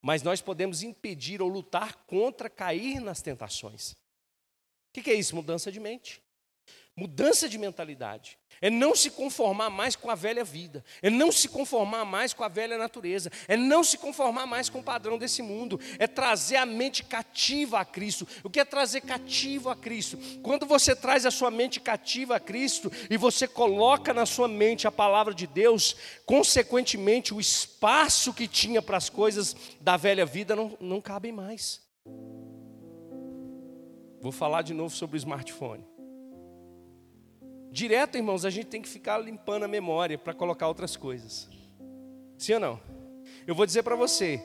[0.00, 3.92] mas nós podemos impedir ou lutar contra cair nas tentações.
[3.92, 5.36] O que, que é isso?
[5.36, 6.22] Mudança de mente.
[7.00, 8.36] Mudança de mentalidade.
[8.60, 10.84] É não se conformar mais com a velha vida.
[11.00, 13.32] É não se conformar mais com a velha natureza.
[13.48, 15.80] É não se conformar mais com o padrão desse mundo.
[15.98, 18.28] É trazer a mente cativa a Cristo.
[18.44, 20.18] O que é trazer cativo a Cristo?
[20.42, 24.86] Quando você traz a sua mente cativa a Cristo e você coloca na sua mente
[24.86, 30.54] a palavra de Deus, consequentemente o espaço que tinha para as coisas da velha vida
[30.54, 31.80] não, não cabe mais.
[34.20, 35.82] Vou falar de novo sobre o smartphone.
[37.70, 41.48] Direto, irmãos, a gente tem que ficar limpando a memória para colocar outras coisas.
[42.36, 42.80] Sim ou não?
[43.46, 44.42] Eu vou dizer para você,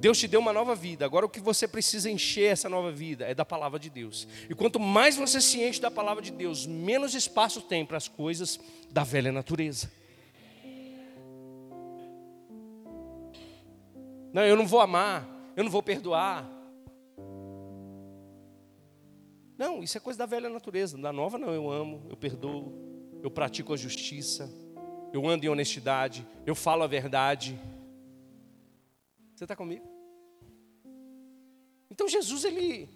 [0.00, 1.04] Deus te deu uma nova vida.
[1.04, 4.26] Agora o que você precisa encher essa nova vida é da palavra de Deus.
[4.48, 8.08] E quanto mais você se enche da palavra de Deus, menos espaço tem para as
[8.08, 8.58] coisas
[8.90, 9.92] da velha natureza.
[14.32, 16.48] Não, eu não vou amar, eu não vou perdoar,
[19.60, 20.96] Não, isso é coisa da velha natureza.
[20.96, 21.52] Da nova, não.
[21.52, 22.72] Eu amo, eu perdoo,
[23.22, 24.50] eu pratico a justiça,
[25.12, 27.60] eu ando em honestidade, eu falo a verdade.
[29.34, 29.86] Você está comigo?
[31.90, 32.88] Então Jesus, ele,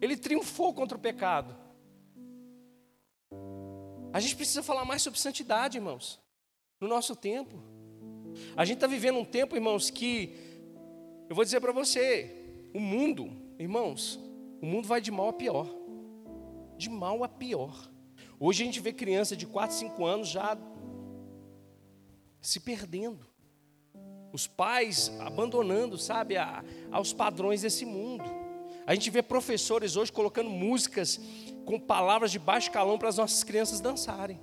[0.00, 1.54] ele triunfou contra o pecado.
[4.10, 6.18] A gente precisa falar mais sobre santidade, irmãos,
[6.80, 7.62] no nosso tempo.
[8.56, 10.34] A gente está vivendo um tempo, irmãos, que,
[11.28, 12.34] eu vou dizer para você,
[12.72, 14.18] o mundo, irmãos,
[14.62, 15.75] o mundo vai de mal a pior
[16.76, 17.90] de mal a pior.
[18.38, 20.56] Hoje a gente vê criança de 4, 5 anos já
[22.40, 23.26] se perdendo.
[24.32, 28.24] Os pais abandonando, sabe, a, aos padrões desse mundo.
[28.86, 31.18] A gente vê professores hoje colocando músicas
[31.64, 34.40] com palavras de baixo calão para as nossas crianças dançarem.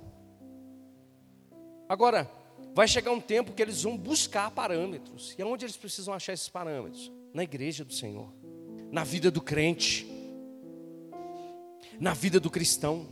[1.88, 2.30] Agora,
[2.74, 5.34] vai chegar um tempo que eles vão buscar parâmetros.
[5.38, 7.10] E aonde eles precisam achar esses parâmetros?
[7.32, 8.32] Na igreja do Senhor,
[8.90, 10.06] na vida do crente
[12.00, 13.06] na vida do cristão.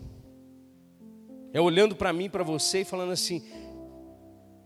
[1.53, 3.43] É olhando para mim, para você e falando assim: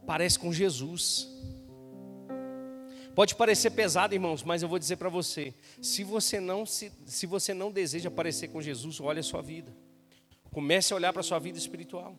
[0.07, 1.29] parece com Jesus.
[3.15, 7.27] Pode parecer pesado, irmãos, mas eu vou dizer para você: se você não se, se
[7.27, 9.75] você não deseja parecer com Jesus, olhe a sua vida.
[10.53, 12.17] Comece a olhar para a sua vida espiritual.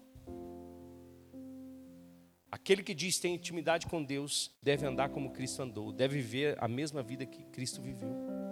[2.51, 6.67] Aquele que diz tem intimidade com Deus deve andar como Cristo andou, deve viver a
[6.67, 8.46] mesma vida que Cristo viveu.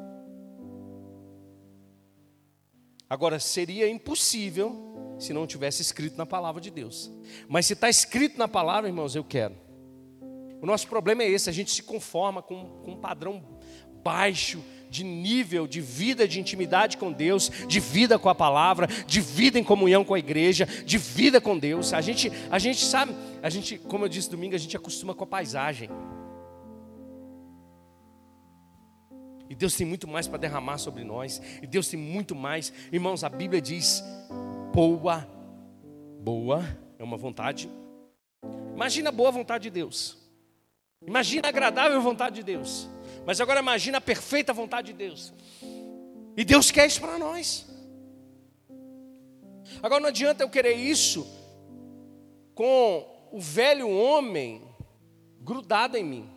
[3.09, 7.11] Agora, seria impossível se não tivesse escrito na palavra de Deus.
[7.47, 9.55] Mas se está escrito na palavra, irmãos, eu quero.
[10.61, 13.43] O nosso problema é esse: a gente se conforma com, com um padrão
[14.03, 19.19] baixo de nível de vida, de intimidade com Deus, de vida com a palavra, de
[19.19, 21.91] vida em comunhão com a igreja, de vida com Deus.
[21.91, 25.23] A gente, a gente sabe, a gente, como eu disse domingo, a gente acostuma com
[25.23, 25.89] a paisagem.
[29.49, 31.41] E Deus tem muito mais para derramar sobre nós.
[31.61, 32.73] E Deus tem muito mais.
[32.91, 34.03] Irmãos, a Bíblia diz:
[34.73, 35.27] boa,
[36.19, 36.63] boa
[36.97, 37.69] é uma vontade.
[38.73, 40.17] Imagina a boa vontade de Deus.
[41.05, 42.89] Imagina a agradável vontade de Deus.
[43.25, 45.33] Mas agora imagina a perfeita vontade de Deus.
[46.35, 47.65] E Deus quer isso para nós.
[49.81, 51.27] Agora não adianta eu querer isso
[52.53, 54.61] com o velho homem
[55.41, 56.29] grudado em mim.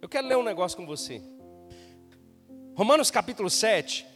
[0.00, 1.22] Eu quero ler um negócio com você.
[2.74, 4.06] Romanos capítulo 7.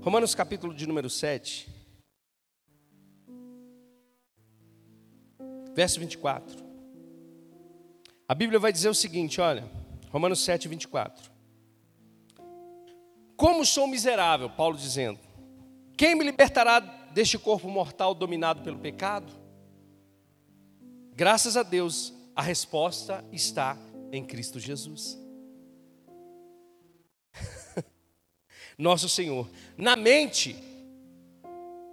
[0.00, 1.68] Romanos capítulo de número 7.
[5.74, 6.64] Verso 24.
[8.28, 9.68] A Bíblia vai dizer o seguinte, olha,
[10.10, 11.32] Romanos 7, 24.
[13.36, 15.18] Como sou miserável, Paulo dizendo,
[15.96, 19.32] quem me libertará deste corpo mortal dominado pelo pecado?
[21.12, 23.76] Graças a Deus, a resposta está
[24.10, 25.18] em Cristo Jesus.
[28.78, 29.46] Nosso Senhor.
[29.76, 30.56] Na mente,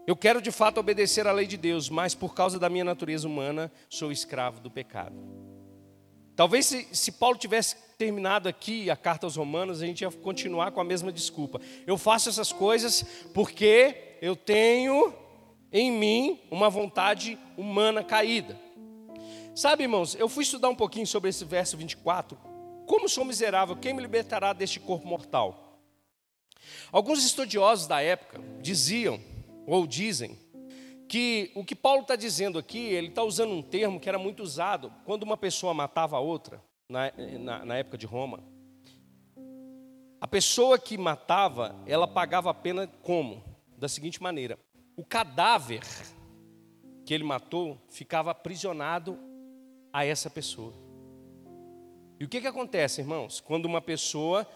[0.08, 3.28] eu quero de fato obedecer à lei de Deus, mas por causa da minha natureza
[3.28, 5.18] humana, sou escravo do pecado.
[6.34, 10.72] Talvez se, se, Paulo tivesse terminado aqui a carta aos Romanos, a gente ia continuar
[10.72, 11.60] com a mesma desculpa.
[11.86, 15.14] Eu faço essas coisas porque eu tenho
[15.74, 18.67] em mim uma vontade humana caída.
[19.58, 22.38] Sabe, irmãos, eu fui estudar um pouquinho sobre esse verso 24.
[22.86, 25.82] Como sou miserável, quem me libertará deste corpo mortal?
[26.92, 29.20] Alguns estudiosos da época diziam,
[29.66, 30.38] ou dizem,
[31.10, 34.44] que o que Paulo está dizendo aqui, ele está usando um termo que era muito
[34.44, 38.44] usado quando uma pessoa matava a outra, na, na, na época de Roma.
[40.22, 43.44] A pessoa que matava, ela pagava a pena como?
[43.76, 44.60] Da seguinte maneira:
[44.96, 45.82] o cadáver
[47.04, 49.27] que ele matou ficava aprisionado
[49.98, 50.74] a essa pessoa.
[52.20, 53.40] E o que, que acontece, irmãos?
[53.40, 54.48] Quando uma pessoa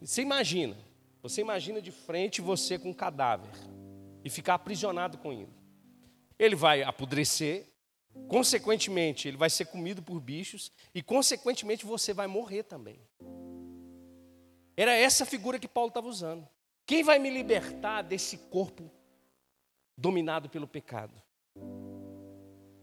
[0.00, 0.76] Você imagina,
[1.22, 3.50] você imagina de frente você com um cadáver
[4.22, 5.52] e ficar aprisionado com ele.
[6.38, 7.66] Ele vai apodrecer,
[8.28, 13.00] consequentemente, ele vai ser comido por bichos e, consequentemente, você vai morrer também.
[14.76, 16.46] Era essa figura que Paulo estava usando.
[16.86, 18.90] Quem vai me libertar desse corpo
[19.96, 21.20] dominado pelo pecado?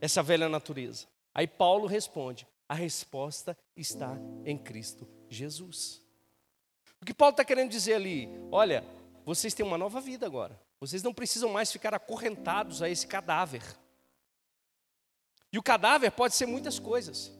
[0.02, 1.08] Essa velha natureza.
[1.36, 6.02] Aí Paulo responde: a resposta está em Cristo Jesus.
[7.02, 8.30] O que Paulo está querendo dizer ali?
[8.50, 8.84] Olha,
[9.26, 10.60] vocês têm uma nova vida agora.
[10.80, 13.64] Vocês não precisam mais ficar acorrentados a esse cadáver.
[15.52, 17.32] E o cadáver pode ser muitas coisas.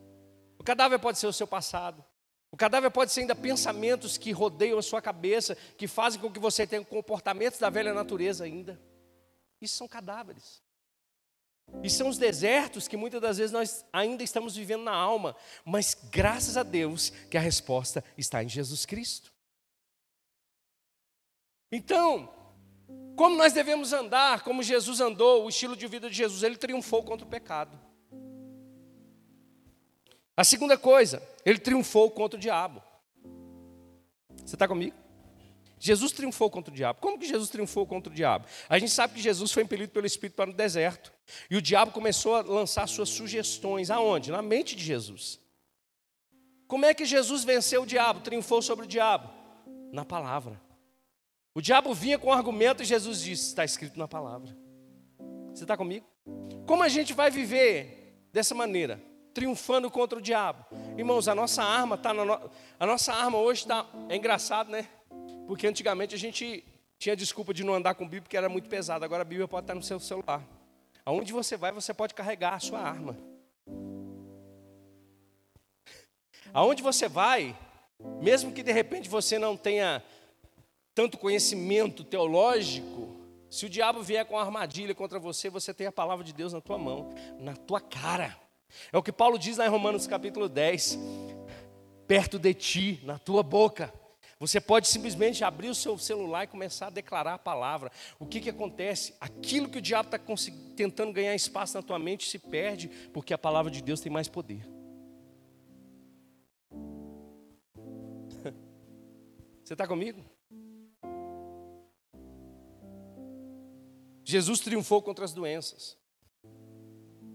[0.60, 2.04] O cadáver pode ser o seu passado.
[2.52, 6.40] O cadáver pode ser ainda pensamentos que rodeiam a sua cabeça, que fazem com que
[6.40, 8.80] você tenha comportamentos da velha natureza ainda.
[9.60, 10.62] Isso são cadáveres.
[11.84, 15.96] E são os desertos que muitas das vezes nós ainda estamos vivendo na alma, mas
[16.12, 19.34] graças a Deus que a resposta está em Jesus Cristo.
[21.72, 22.34] Então,
[23.16, 27.04] como nós devemos andar, como Jesus andou, o estilo de vida de Jesus, ele triunfou
[27.04, 27.80] contra o pecado.
[30.38, 32.82] A segunda coisa, ele triunfou contra o diabo.
[34.44, 35.05] Você está comigo?
[35.80, 37.00] Jesus triunfou contra o diabo.
[37.02, 38.46] Como que Jesus triunfou contra o diabo?
[38.70, 41.12] A gente sabe que Jesus foi impelido pelo Espírito para o deserto.
[41.50, 43.92] E o diabo começou a lançar suas sugestões.
[43.92, 44.32] Aonde?
[44.32, 45.40] Na mente de Jesus.
[46.68, 49.30] Como é que Jesus venceu o diabo, triunfou sobre o diabo?
[49.92, 50.60] Na palavra.
[51.54, 54.56] O diabo vinha com um argumento e Jesus disse: está escrito na palavra.
[55.54, 56.06] Você está comigo?
[56.66, 59.02] Como a gente vai viver dessa maneira?
[59.34, 60.66] Triunfando contra o diabo.
[60.98, 62.52] Irmãos, a nossa arma está na no...
[62.80, 63.86] A nossa arma hoje está.
[64.10, 64.90] É engraçado, né?
[65.48, 66.64] Porque antigamente a gente
[66.98, 69.06] tinha desculpa de não andar com Bíblia porque era muito pesado.
[69.06, 70.44] Agora a Bíblia pode estar no seu celular.
[71.06, 73.18] Aonde você vai, você pode carregar a sua arma.
[76.54, 77.56] Aonde você vai,
[78.22, 80.02] mesmo que de repente você não tenha
[80.94, 83.20] tanto conhecimento teológico,
[83.50, 86.62] se o diabo vier com armadilha contra você, você tem a palavra de Deus na
[86.62, 88.36] tua mão, na tua cara.
[88.92, 90.98] É o que Paulo diz lá em Romanos capítulo 10.
[92.08, 93.94] Perto de ti, na tua boca.
[94.38, 97.90] Você pode simplesmente abrir o seu celular e começar a declarar a palavra.
[98.20, 99.16] O que, que acontece?
[99.20, 100.20] Aquilo que o diabo está
[100.76, 104.28] tentando ganhar espaço na tua mente se perde, porque a palavra de Deus tem mais
[104.28, 104.68] poder.
[109.64, 110.22] Você está comigo?
[114.26, 115.98] Jesus triunfou contra as doenças.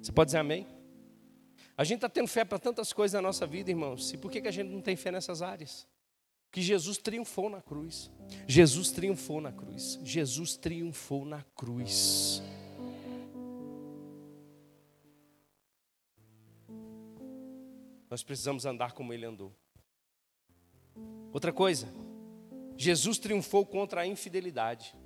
[0.02, 0.66] Você pode dizer amém?
[1.76, 4.12] A gente está tendo fé para tantas coisas na nossa vida, irmãos.
[4.12, 5.88] E por que, que a gente não tem fé nessas áreas?
[6.50, 8.10] Que Jesus triunfou na cruz.
[8.46, 10.00] Jesus triunfou na cruz.
[10.02, 12.42] Jesus triunfou na cruz.
[18.10, 19.54] Nós precisamos andar como ele andou.
[21.32, 21.86] Outra coisa,
[22.76, 24.96] Jesus triunfou contra a infidelidade.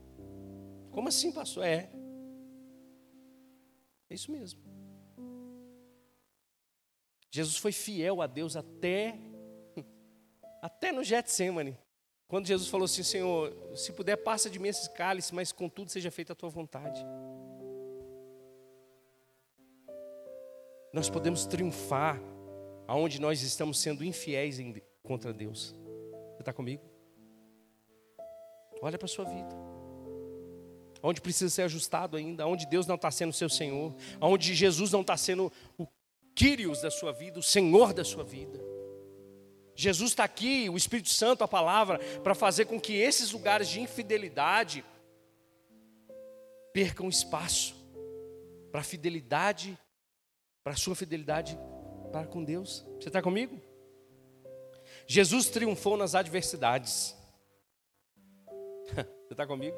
[0.90, 1.64] Como assim, pastor?
[1.64, 1.90] É.
[4.08, 4.62] É isso mesmo.
[7.30, 9.18] Jesus foi fiel a Deus até
[10.64, 11.76] até no Getsemane.
[12.26, 16.10] Quando Jesus falou assim, Senhor, se puder, passa de mim esse cálice, mas contudo seja
[16.10, 17.04] feita a tua vontade.
[20.90, 22.18] Nós podemos triunfar
[22.88, 25.74] aonde nós estamos sendo infiéis em, contra Deus.
[26.32, 26.82] Você está comigo?
[28.80, 29.54] Olha para a sua vida
[31.02, 35.02] onde precisa ser ajustado ainda, onde Deus não está sendo seu Senhor, onde Jesus não
[35.02, 35.86] está sendo o
[36.34, 38.58] Quírios da sua vida, o Senhor da sua vida.
[39.74, 43.80] Jesus está aqui, o Espírito Santo, a palavra, para fazer com que esses lugares de
[43.80, 44.84] infidelidade
[46.72, 47.74] percam espaço
[48.70, 49.78] para a fidelidade,
[50.62, 51.58] para a sua fidelidade
[52.12, 52.84] para com Deus.
[53.00, 53.60] Você está comigo?
[55.06, 57.14] Jesus triunfou nas adversidades.
[59.26, 59.76] Você está comigo?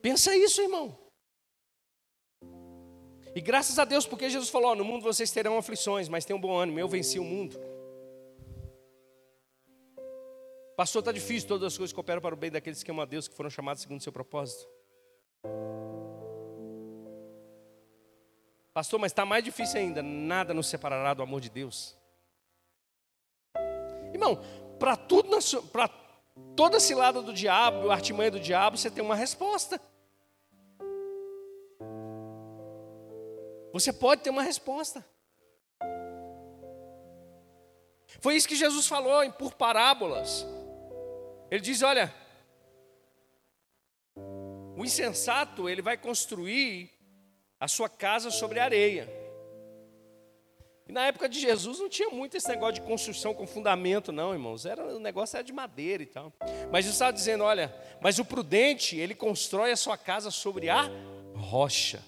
[0.00, 0.98] Pensa isso, irmão.
[3.34, 6.40] E graças a Deus, porque Jesus falou: no mundo vocês terão aflições, mas tenham um
[6.40, 7.58] bom ânimo, eu venci o mundo.
[10.82, 13.28] Pastor, está difícil, todas as coisas cooperam para o bem daqueles que amam a Deus,
[13.28, 14.68] que foram chamados segundo o seu propósito.
[18.74, 21.96] Pastor, mas está mais difícil ainda, nada nos separará do amor de Deus.
[24.12, 24.42] Irmão,
[24.80, 25.28] para tudo,
[25.70, 25.88] para
[26.56, 29.80] toda cilada do diabo, artimanha do diabo, você tem uma resposta.
[33.72, 35.06] Você pode ter uma resposta.
[38.20, 40.44] Foi isso que Jesus falou por parábolas.
[41.52, 42.10] Ele diz: olha,
[44.74, 46.90] o insensato ele vai construir
[47.60, 49.06] a sua casa sobre areia.
[50.88, 54.32] E na época de Jesus não tinha muito esse negócio de construção com fundamento, não,
[54.32, 54.64] irmãos.
[54.64, 56.32] Era, o negócio era de madeira e tal.
[56.70, 60.90] Mas Jesus estava dizendo: olha, mas o prudente, ele constrói a sua casa sobre a
[61.36, 62.02] rocha.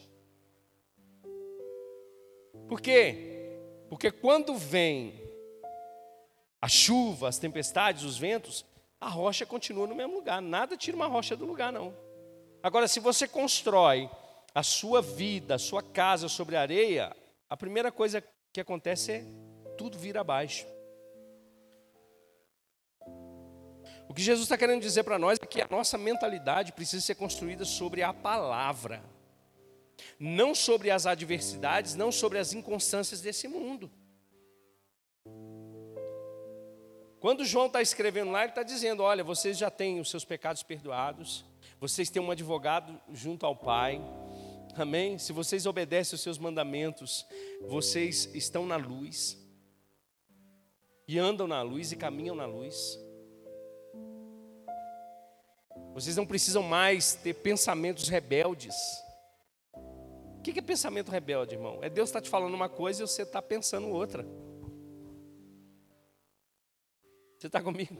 [2.66, 3.58] Por quê?
[3.90, 5.20] Porque quando vem
[6.62, 8.64] a chuva, as tempestades, os ventos,
[9.00, 10.40] a rocha continua no mesmo lugar.
[10.40, 11.94] Nada tira uma rocha do lugar, não.
[12.62, 14.08] Agora, se você constrói
[14.54, 17.14] a sua vida, a sua casa sobre areia,
[17.50, 19.24] a primeira coisa que acontece é
[19.76, 20.66] tudo vir abaixo.
[24.08, 27.16] O que Jesus está querendo dizer para nós é que a nossa mentalidade precisa ser
[27.16, 29.02] construída sobre a palavra,
[30.18, 33.90] não sobre as adversidades, não sobre as inconstâncias desse mundo.
[37.24, 40.62] Quando João está escrevendo lá, ele está dizendo: olha, vocês já têm os seus pecados
[40.62, 41.42] perdoados,
[41.80, 43.98] vocês têm um advogado junto ao Pai,
[44.76, 45.18] Amém?
[45.18, 47.24] Se vocês obedecem os seus mandamentos,
[47.62, 49.38] vocês estão na luz,
[51.08, 52.98] e andam na luz e caminham na luz.
[55.94, 58.76] Vocês não precisam mais ter pensamentos rebeldes.
[59.74, 61.78] O que é pensamento rebelde, irmão?
[61.80, 64.43] É Deus está te falando uma coisa e você está pensando outra.
[67.38, 67.94] Você está comigo?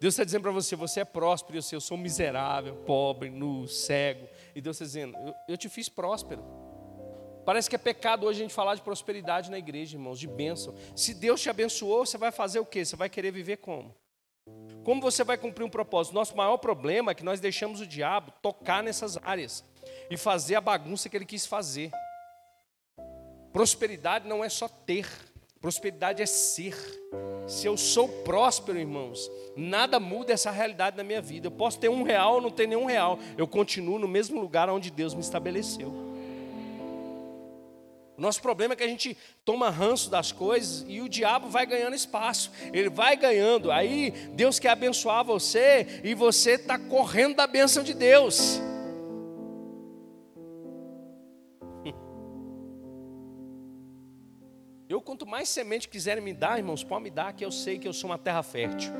[0.00, 4.28] Deus está dizendo para você: você é próspero, eu, eu sou miserável, pobre, nu, cego.
[4.54, 6.44] E Deus está dizendo: eu, eu te fiz próspero.
[7.44, 10.74] Parece que é pecado hoje a gente falar de prosperidade na igreja, irmãos, de bênção.
[10.96, 12.84] Se Deus te abençoou, você vai fazer o quê?
[12.84, 13.94] Você vai querer viver como?
[14.82, 16.14] Como você vai cumprir um propósito?
[16.14, 19.64] Nosso maior problema é que nós deixamos o diabo tocar nessas áreas
[20.10, 21.90] e fazer a bagunça que ele quis fazer.
[23.52, 25.06] Prosperidade não é só ter.
[25.64, 26.76] Prosperidade é ser.
[27.46, 31.46] Se eu sou próspero, irmãos, nada muda essa realidade na minha vida.
[31.46, 33.18] Eu posso ter um real ou não ter nenhum real.
[33.34, 35.88] Eu continuo no mesmo lugar onde Deus me estabeleceu.
[38.14, 41.64] O nosso problema é que a gente toma ranço das coisas e o diabo vai
[41.64, 42.52] ganhando espaço.
[42.70, 43.72] Ele vai ganhando.
[43.72, 48.60] Aí Deus quer abençoar você e você está correndo da bênção de Deus.
[55.04, 57.92] Quanto mais semente quiserem me dar, irmãos, pode me dar, que eu sei que eu
[57.92, 58.90] sou uma terra fértil.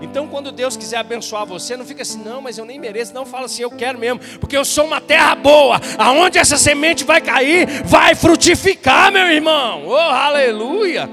[0.00, 3.12] Então, quando Deus quiser abençoar você, não fica assim, não, mas eu nem mereço.
[3.14, 5.80] Não, fala assim, eu quero mesmo, porque eu sou uma terra boa.
[5.98, 9.86] Aonde essa semente vai cair, vai frutificar, meu irmão.
[9.86, 11.10] Oh, aleluia!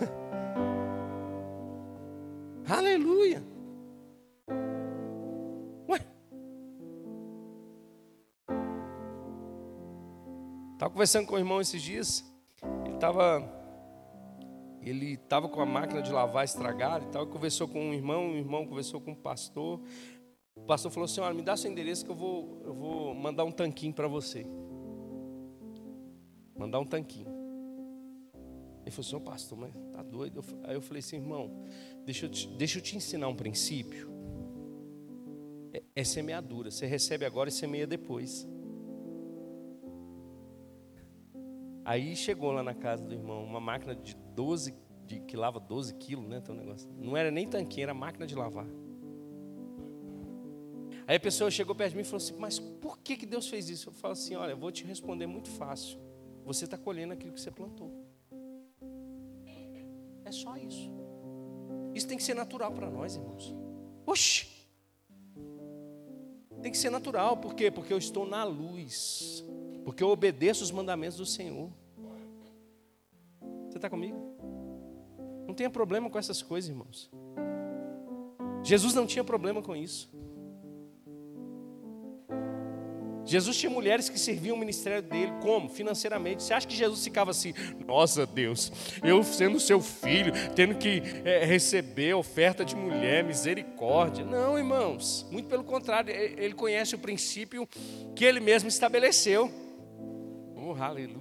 [2.68, 3.49] aleluia!
[10.80, 12.24] Estava conversando com o irmão esses dias.
[12.86, 13.46] Ele estava
[14.80, 17.26] ele estava com a máquina de lavar estragada e tal.
[17.26, 19.78] Conversou com um irmão, o irmão conversou com um pastor.
[20.54, 23.44] O pastor falou assim: Olha, me dá seu endereço que eu vou, eu vou mandar
[23.44, 24.46] um tanquinho para você.
[26.56, 27.28] Mandar um tanquinho.
[28.80, 30.42] Ele falou assim: pastor, mas tá doido?
[30.64, 31.62] Aí eu falei assim: Irmão,
[32.06, 34.10] deixa eu te, deixa eu te ensinar um princípio.
[35.74, 36.70] É, é semeadura.
[36.70, 38.48] Você recebe agora e semeia depois.
[41.90, 44.72] Aí chegou lá na casa do irmão uma máquina de 12,
[45.06, 46.40] de, que lava 12 quilos, né?
[46.40, 46.88] Tem um negócio.
[46.96, 48.68] Não era nem tanquinho, era máquina de lavar.
[51.04, 53.48] Aí a pessoa chegou perto de mim e falou assim: Mas por que, que Deus
[53.48, 53.88] fez isso?
[53.88, 55.98] Eu falo assim: Olha, eu vou te responder muito fácil.
[56.44, 57.90] Você está colhendo aquilo que você plantou.
[60.24, 60.92] É só isso.
[61.92, 63.52] Isso tem que ser natural para nós, irmãos.
[64.06, 64.46] Oxi!
[66.62, 67.68] Tem que ser natural, por quê?
[67.68, 69.44] Porque eu estou na luz
[69.84, 71.70] porque eu obedeço os mandamentos do Senhor.
[73.80, 74.36] Está comigo?
[75.46, 77.10] Não tenha problema com essas coisas, irmãos.
[78.62, 80.12] Jesus não tinha problema com isso.
[83.24, 85.70] Jesus tinha mulheres que serviam o ministério dele, como?
[85.70, 86.42] Financeiramente.
[86.42, 87.54] Você acha que Jesus ficava assim,
[87.86, 88.70] nossa Deus,
[89.02, 94.26] eu sendo seu filho, tendo que é, receber oferta de mulher, misericórdia.
[94.26, 97.66] Não, irmãos, muito pelo contrário, ele conhece o princípio
[98.14, 99.50] que ele mesmo estabeleceu.
[100.54, 101.19] Oh, aleluia.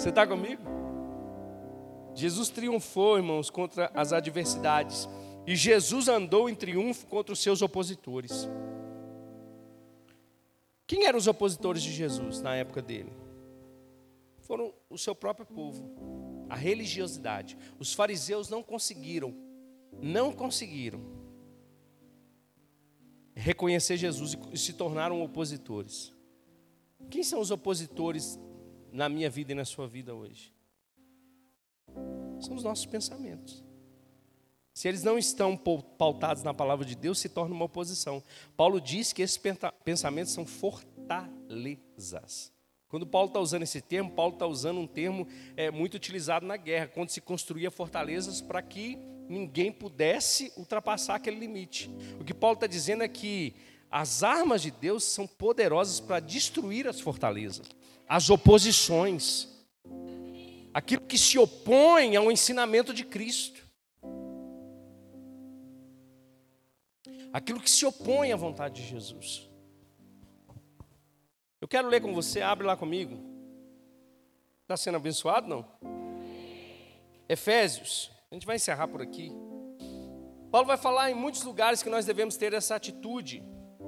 [0.00, 0.62] Você está comigo?
[2.14, 5.06] Jesus triunfou, irmãos, contra as adversidades.
[5.46, 8.48] E Jesus andou em triunfo contra os seus opositores.
[10.86, 13.12] Quem eram os opositores de Jesus na época dele?
[14.38, 15.84] Foram o seu próprio povo,
[16.48, 17.58] a religiosidade.
[17.78, 19.34] Os fariseus não conseguiram,
[20.00, 21.02] não conseguiram
[23.34, 26.10] reconhecer Jesus e se tornaram opositores.
[27.10, 28.40] Quem são os opositores
[28.92, 30.52] na minha vida e na sua vida hoje?
[32.40, 33.64] São os nossos pensamentos.
[34.72, 38.22] se eles não estão pautados na palavra de Deus, se torna uma oposição.
[38.56, 39.38] Paulo diz que esses
[39.84, 40.90] pensamentos são fortalezas.
[42.88, 46.56] Quando Paulo está usando esse termo, Paulo está usando um termo é, muito utilizado na
[46.56, 51.88] guerra, quando se construía fortalezas para que ninguém pudesse ultrapassar aquele limite.
[52.18, 53.54] O que Paulo está dizendo é que
[53.88, 57.68] as armas de Deus são poderosas para destruir as fortalezas,
[58.10, 59.48] as oposições,
[60.74, 63.70] aquilo que se opõe ao ensinamento de Cristo.
[67.32, 69.48] aquilo que se opõe à vontade de Jesus.
[71.60, 73.18] Eu quero ler com você, abre lá comigo.
[74.62, 75.66] Está sendo abençoado, não?
[77.28, 79.32] Efésios, a gente vai encerrar por aqui.
[80.50, 83.42] Paulo vai falar em muitos lugares que nós devemos ter essa atitude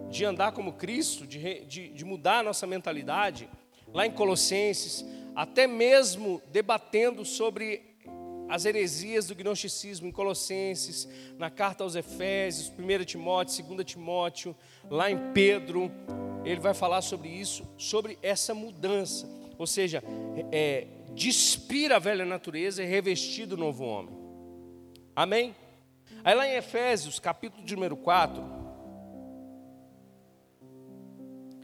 [0.09, 3.49] de andar como Cristo, de, de, de mudar a nossa mentalidade.
[3.93, 7.93] Lá em Colossenses, até mesmo debatendo sobre
[8.49, 14.55] as heresias do gnosticismo em Colossenses, na carta aos Efésios, 1 Timóteo, 2 Timóteo,
[14.91, 15.91] lá em Pedro,
[16.45, 19.27] ele vai falar sobre isso, sobre essa mudança,
[19.59, 20.03] ou seja,
[20.51, 24.15] é, despir a velha natureza e revestir do novo homem.
[25.17, 25.55] Amém?
[26.25, 28.43] Aí lá em Efésios, capítulo de número 4,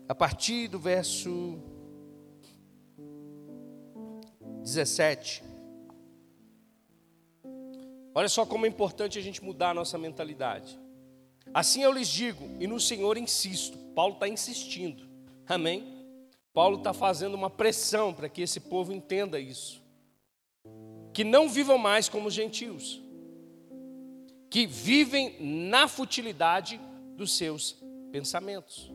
[0.08, 1.60] a partir do verso
[4.68, 5.42] 17.
[8.14, 10.78] Olha só como é importante a gente mudar a nossa mentalidade.
[11.54, 13.78] Assim eu lhes digo, e no Senhor insisto.
[13.94, 15.08] Paulo está insistindo,
[15.46, 15.96] amém?
[16.52, 19.82] Paulo está fazendo uma pressão para que esse povo entenda isso.
[21.14, 23.00] Que não vivam mais como gentios,
[24.50, 26.78] que vivem na futilidade
[27.16, 27.76] dos seus
[28.12, 28.92] pensamentos.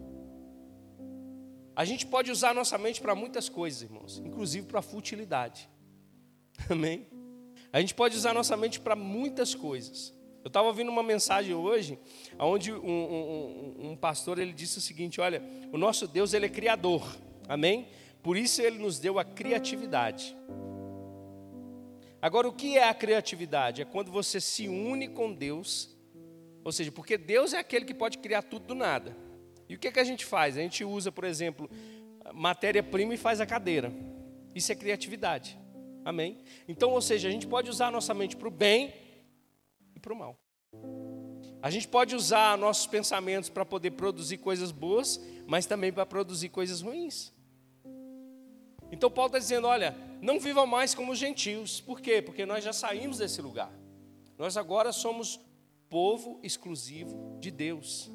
[1.75, 5.69] A gente pode usar a nossa mente para muitas coisas, irmãos, inclusive para a futilidade.
[6.69, 7.07] Amém?
[7.71, 10.13] A gente pode usar nossa mente para muitas coisas.
[10.43, 11.97] Eu estava ouvindo uma mensagem hoje,
[12.37, 16.49] onde um, um, um, pastor ele disse o seguinte: olha, o nosso Deus ele é
[16.49, 17.01] criador,
[17.47, 17.87] amém?
[18.21, 20.35] Por isso ele nos deu a criatividade.
[22.21, 23.81] Agora, o que é a criatividade?
[23.81, 25.97] É quando você se une com Deus,
[26.63, 29.15] ou seja, porque Deus é aquele que pode criar tudo do nada.
[29.73, 30.55] E o que, é que a gente faz?
[30.55, 31.67] A gente usa, por exemplo,
[32.31, 33.91] matéria-prima e faz a cadeira.
[34.53, 35.57] Isso é criatividade.
[36.05, 36.37] Amém?
[36.67, 38.93] Então, ou seja, a gente pode usar a nossa mente para o bem
[39.95, 40.37] e para o mal.
[41.59, 46.49] A gente pode usar nossos pensamentos para poder produzir coisas boas, mas também para produzir
[46.49, 47.33] coisas ruins.
[48.91, 51.81] Então Paulo está dizendo: olha, não vivam mais como gentios.
[51.81, 52.21] Por quê?
[52.21, 53.73] Porque nós já saímos desse lugar.
[54.37, 55.39] Nós agora somos
[55.89, 58.11] povo exclusivo de Deus.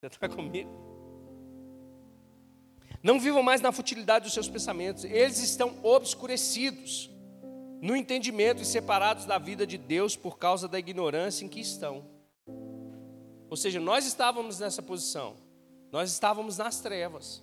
[0.00, 0.70] Você está comigo?
[3.02, 7.10] Não vivam mais na futilidade dos seus pensamentos, eles estão obscurecidos
[7.82, 12.06] no entendimento e separados da vida de Deus por causa da ignorância em que estão.
[13.50, 15.36] Ou seja, nós estávamos nessa posição,
[15.92, 17.42] nós estávamos nas trevas,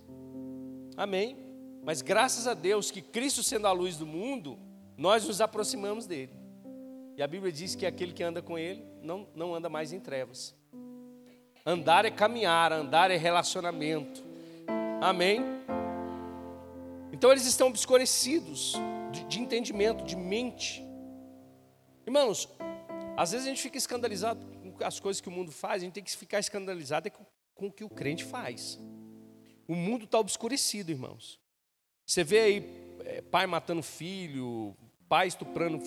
[0.95, 1.37] amém?
[1.83, 4.57] Mas graças a Deus que Cristo sendo a luz do mundo,
[4.97, 6.33] nós nos aproximamos dele.
[7.15, 9.99] E a Bíblia diz que aquele que anda com ele não, não anda mais em
[9.99, 10.55] trevas.
[11.69, 14.23] Andar é caminhar, andar é relacionamento.
[15.01, 15.41] Amém?
[17.11, 18.71] Então eles estão obscurecidos
[19.11, 20.81] de, de entendimento, de mente.
[22.05, 22.47] Irmãos,
[23.17, 25.95] às vezes a gente fica escandalizado com as coisas que o mundo faz, a gente
[25.95, 28.79] tem que ficar escandalizado é com, o que o crente faz.
[29.67, 31.37] O mundo está obscurecido, irmãos.
[32.05, 34.73] Você vê aí é, pai matando filho,
[35.09, 35.81] pai estuprando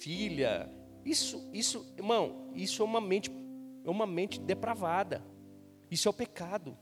[0.00, 0.66] filha.
[1.04, 3.30] Isso, isso, irmão, isso é uma mente,
[3.86, 5.22] é uma mente depravada.
[5.90, 6.76] Isso é o pecado.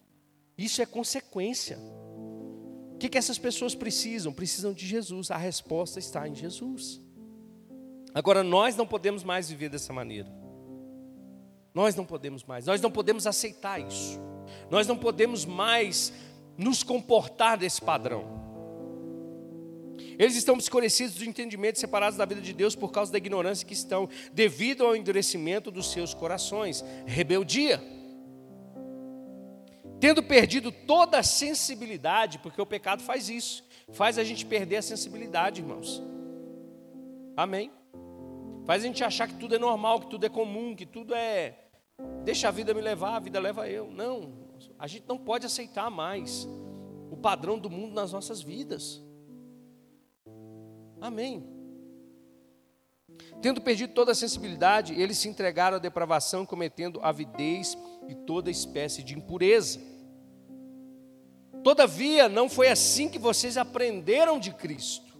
[0.56, 1.78] Isso é consequência.
[1.78, 4.32] O que, que essas pessoas precisam?
[4.32, 5.30] Precisam de Jesus.
[5.30, 7.00] A resposta está em Jesus.
[8.14, 10.32] Agora, nós não podemos mais viver dessa maneira.
[11.74, 12.64] Nós não podemos mais.
[12.64, 14.18] Nós não podemos aceitar isso.
[14.70, 16.12] Nós não podemos mais
[16.56, 18.43] nos comportar desse padrão.
[20.18, 23.74] Eles estão escurecidos do entendimento, separados da vida de Deus por causa da ignorância que
[23.74, 26.84] estão, devido ao endurecimento dos seus corações.
[27.06, 27.80] Rebeldia
[30.04, 34.82] tendo perdido toda a sensibilidade, porque o pecado faz isso, faz a gente perder a
[34.82, 36.02] sensibilidade, irmãos.
[37.34, 37.70] Amém?
[38.66, 41.58] Faz a gente achar que tudo é normal, que tudo é comum, que tudo é.
[42.22, 43.90] Deixa a vida me levar, a vida leva eu.
[43.90, 44.32] Não,
[44.78, 46.46] a gente não pode aceitar mais
[47.10, 49.02] o padrão do mundo nas nossas vidas.
[51.04, 51.46] Amém.
[53.42, 57.76] Tendo perdido toda a sensibilidade, eles se entregaram à depravação, cometendo avidez
[58.08, 59.78] e toda espécie de impureza.
[61.62, 65.12] Todavia, não foi assim que vocês aprenderam de Cristo.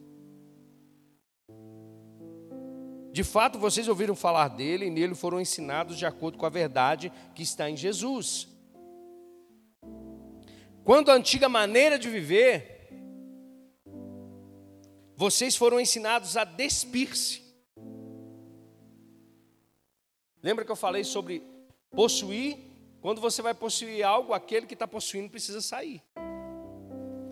[3.12, 7.12] De fato, vocês ouviram falar dele e nele foram ensinados de acordo com a verdade
[7.34, 8.48] que está em Jesus.
[10.82, 12.73] Quando a antiga maneira de viver,
[15.16, 17.42] vocês foram ensinados a despir-se.
[20.42, 21.42] Lembra que eu falei sobre
[21.90, 22.58] possuir?
[23.00, 26.02] Quando você vai possuir algo, aquele que está possuindo precisa sair.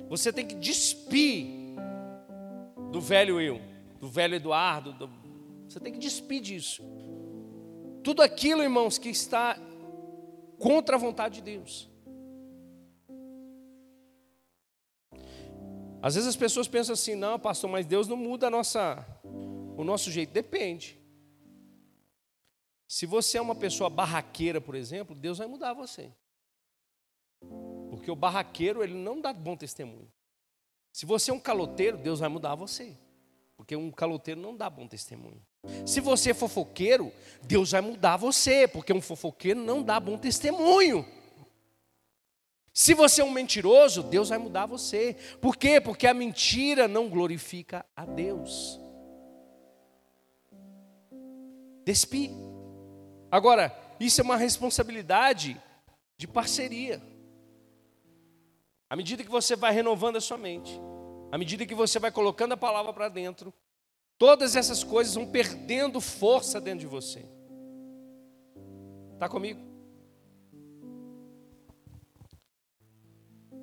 [0.08, 1.46] Você tem que despir
[2.90, 3.60] do velho eu,
[3.98, 4.92] do velho Eduardo.
[4.92, 5.10] Do...
[5.68, 6.82] Você tem que despir disso.
[8.02, 9.58] Tudo aquilo, irmãos, que está
[10.58, 11.91] contra a vontade de Deus.
[16.02, 20.10] Às vezes as pessoas pensam assim, não, pastor, mas Deus não muda nossa, o nosso
[20.10, 20.32] jeito.
[20.32, 20.98] Depende.
[22.88, 26.10] Se você é uma pessoa barraqueira, por exemplo, Deus vai mudar você.
[27.88, 30.10] Porque o barraqueiro, ele não dá bom testemunho.
[30.92, 32.96] Se você é um caloteiro, Deus vai mudar você.
[33.56, 35.40] Porque um caloteiro não dá bom testemunho.
[35.86, 37.12] Se você é fofoqueiro,
[37.44, 38.66] Deus vai mudar você.
[38.66, 41.06] Porque um fofoqueiro não dá bom testemunho.
[42.72, 45.14] Se você é um mentiroso, Deus vai mudar você.
[45.40, 45.80] Por quê?
[45.80, 48.80] Porque a mentira não glorifica a Deus.
[51.84, 52.30] Despi.
[53.30, 55.60] Agora, isso é uma responsabilidade
[56.16, 57.02] de parceria.
[58.88, 60.80] À medida que você vai renovando a sua mente,
[61.30, 63.52] à medida que você vai colocando a palavra para dentro,
[64.16, 67.24] todas essas coisas vão perdendo força dentro de você.
[69.14, 69.71] Está comigo?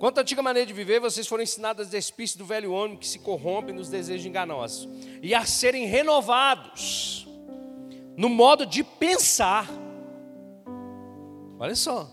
[0.00, 3.06] Quanto à antiga maneira de viver, vocês foram ensinados a despir do velho homem que
[3.06, 4.88] se corrompe nos desejos enganosos
[5.22, 7.28] e a serem renovados
[8.16, 9.68] no modo de pensar.
[11.58, 12.10] Olha só.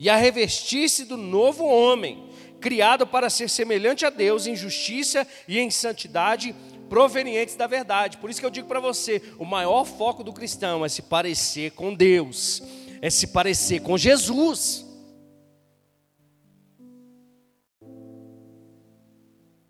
[0.00, 2.28] E a revestir-se do novo homem,
[2.60, 6.56] criado para ser semelhante a Deus em justiça e em santidade
[6.88, 8.18] provenientes da verdade.
[8.18, 11.70] Por isso que eu digo para você, o maior foco do cristão é se parecer
[11.70, 12.60] com Deus,
[13.00, 14.90] é se parecer com Jesus.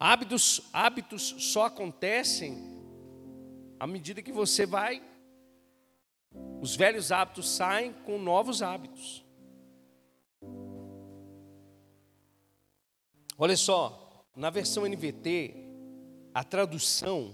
[0.05, 2.59] Hábitos, hábitos só acontecem
[3.79, 5.01] à medida que você vai.
[6.61, 9.25] Os velhos hábitos saem com novos hábitos.
[13.39, 15.55] Olha só, na versão NVT,
[16.35, 17.33] a tradução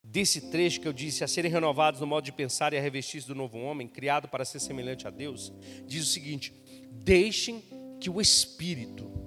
[0.00, 3.24] desse trecho que eu disse, a serem renovados no modo de pensar e a revestir
[3.24, 5.52] do novo homem, criado para ser semelhante a Deus,
[5.88, 6.54] diz o seguinte:
[6.92, 7.64] deixem
[7.98, 9.19] que o Espírito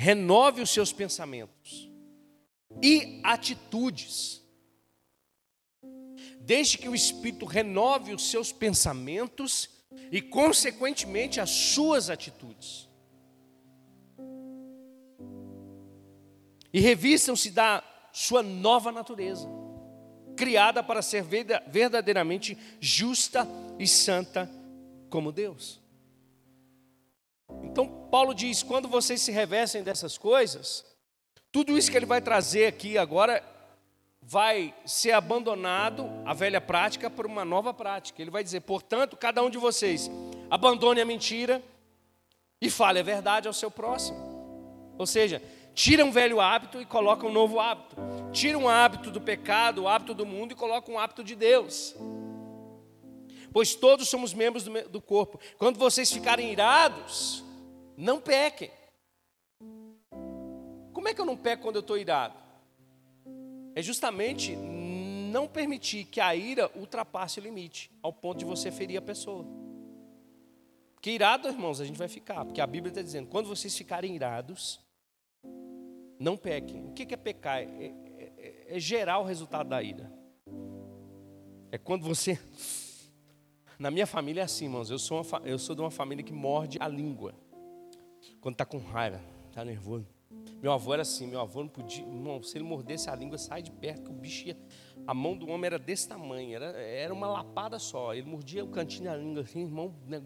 [0.00, 1.90] renove os seus pensamentos
[2.82, 4.40] e atitudes.
[6.40, 9.68] Deixe que o Espírito renove os seus pensamentos
[10.10, 12.88] e, consequentemente, as suas atitudes.
[16.72, 19.46] E revistam-se da sua nova natureza,
[20.34, 23.46] criada para ser verdadeiramente justa
[23.78, 24.50] e santa
[25.10, 25.79] como Deus.
[28.10, 30.84] Paulo diz: quando vocês se revestem dessas coisas,
[31.52, 33.42] tudo isso que ele vai trazer aqui agora
[34.22, 38.20] vai ser abandonado, a velha prática, por uma nova prática.
[38.20, 40.10] Ele vai dizer: portanto, cada um de vocês
[40.50, 41.62] abandone a mentira
[42.60, 44.18] e fale a verdade ao seu próximo.
[44.98, 45.42] Ou seja,
[45.74, 47.96] tira um velho hábito e coloca um novo hábito.
[48.32, 51.94] Tira um hábito do pecado, o hábito do mundo e coloca um hábito de Deus.
[53.52, 55.40] Pois todos somos membros do, do corpo.
[55.58, 57.42] Quando vocês ficarem irados,
[58.00, 58.70] não pequem.
[60.90, 62.34] Como é que eu não peco quando eu estou irado?
[63.74, 68.96] É justamente não permitir que a ira ultrapasse o limite, ao ponto de você ferir
[68.96, 69.46] a pessoa.
[70.94, 74.14] Porque irado, irmãos, a gente vai ficar, porque a Bíblia está dizendo: quando vocês ficarem
[74.16, 74.80] irados,
[76.18, 76.86] não pequem.
[76.86, 77.58] O que é pecar?
[77.58, 80.10] É, é, é, é gerar o resultado da ira.
[81.70, 82.40] É quando você.
[83.78, 84.90] Na minha família é assim, irmãos.
[84.90, 87.34] Eu sou, uma, eu sou de uma família que morde a língua
[88.40, 90.06] quando está com raiva, está nervoso.
[90.62, 93.62] Meu avô era assim, meu avô não podia, irmão, se ele mordesse a língua, sai
[93.62, 94.56] de perto, que o bicho ia.
[95.06, 98.14] A mão do homem era desse tamanho, era, era uma lapada só.
[98.14, 99.94] Ele mordia o cantinho da língua assim, irmão.
[100.06, 100.22] Né,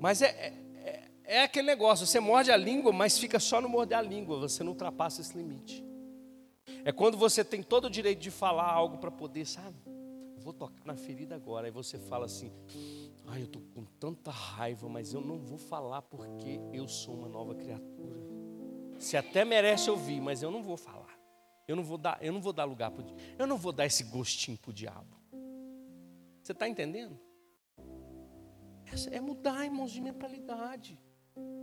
[0.00, 3.68] mas é, é, é, é aquele negócio, você morde a língua, mas fica só no
[3.68, 5.84] morder a língua, você não ultrapassa esse limite.
[6.84, 9.76] É quando você tem todo o direito de falar algo para poder, sabe?
[10.40, 11.66] Vou tocar na ferida agora.
[11.66, 12.52] Aí você fala assim:
[13.26, 17.28] Ai, eu estou com tanta raiva, mas eu não vou falar porque eu sou uma
[17.28, 18.20] nova criatura.
[18.98, 21.18] Você até merece ouvir, mas eu não vou falar.
[21.68, 23.04] Eu não vou dar, eu não vou dar lugar para
[23.38, 25.16] Eu não vou dar esse gostinho para o diabo.
[26.42, 27.18] Você está entendendo?
[29.10, 30.98] É mudar, irmãos, de mentalidade.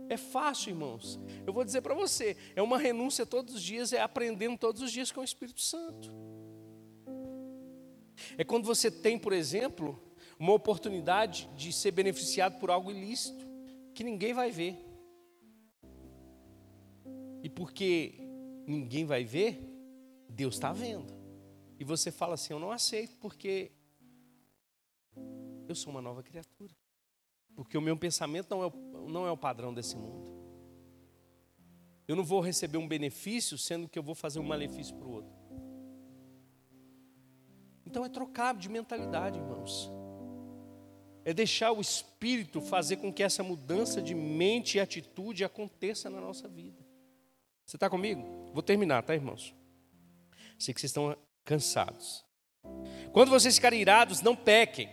[0.08, 1.20] É fácil, irmãos.
[1.46, 4.90] Eu vou dizer para você, é uma renúncia todos os dias, é aprendendo todos os
[4.90, 6.10] dias com o Espírito Santo.
[8.36, 10.00] É quando você tem, por exemplo,
[10.38, 13.46] uma oportunidade de ser beneficiado por algo ilícito,
[13.94, 14.78] que ninguém vai ver.
[17.42, 18.14] E porque
[18.66, 19.60] ninguém vai ver,
[20.28, 21.12] Deus está vendo.
[21.78, 23.72] E você fala assim: Eu não aceito, porque
[25.68, 26.74] eu sou uma nova criatura.
[27.54, 30.36] Porque o meu pensamento não é o, não é o padrão desse mundo.
[32.06, 35.10] Eu não vou receber um benefício sendo que eu vou fazer um malefício para o
[35.10, 35.37] outro.
[37.98, 39.90] Então é trocar de mentalidade, irmãos.
[41.24, 46.20] É deixar o Espírito fazer com que essa mudança de mente e atitude aconteça na
[46.20, 46.78] nossa vida.
[47.66, 48.52] Você está comigo?
[48.54, 49.52] Vou terminar, tá, irmãos?
[50.56, 52.24] Sei que vocês estão cansados.
[53.12, 54.88] Quando vocês ficarem irados, não pequem.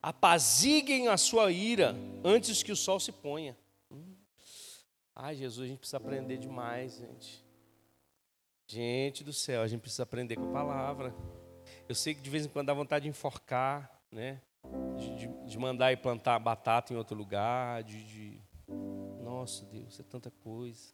[0.00, 1.94] Apaziguem a sua ira
[2.24, 3.58] antes que o sol se ponha.
[5.14, 7.44] Ai, Jesus, a gente precisa aprender demais, gente.
[8.66, 11.14] Gente do céu, a gente precisa aprender com a palavra.
[11.88, 14.42] Eu sei que de vez em quando dá vontade de enforcar, né?
[14.98, 18.40] De, de, mandar ir plantar batata em outro lugar, de, de,
[19.22, 20.92] Nossa, Deus, é tanta coisa.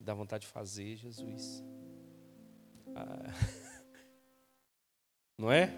[0.00, 1.62] Dá vontade de fazer, Jesus.
[2.96, 3.34] Ah.
[5.36, 5.70] Não é?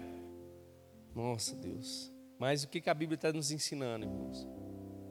[1.13, 2.09] Nossa, Deus.
[2.39, 4.47] Mas o que a Bíblia está nos ensinando, irmãos?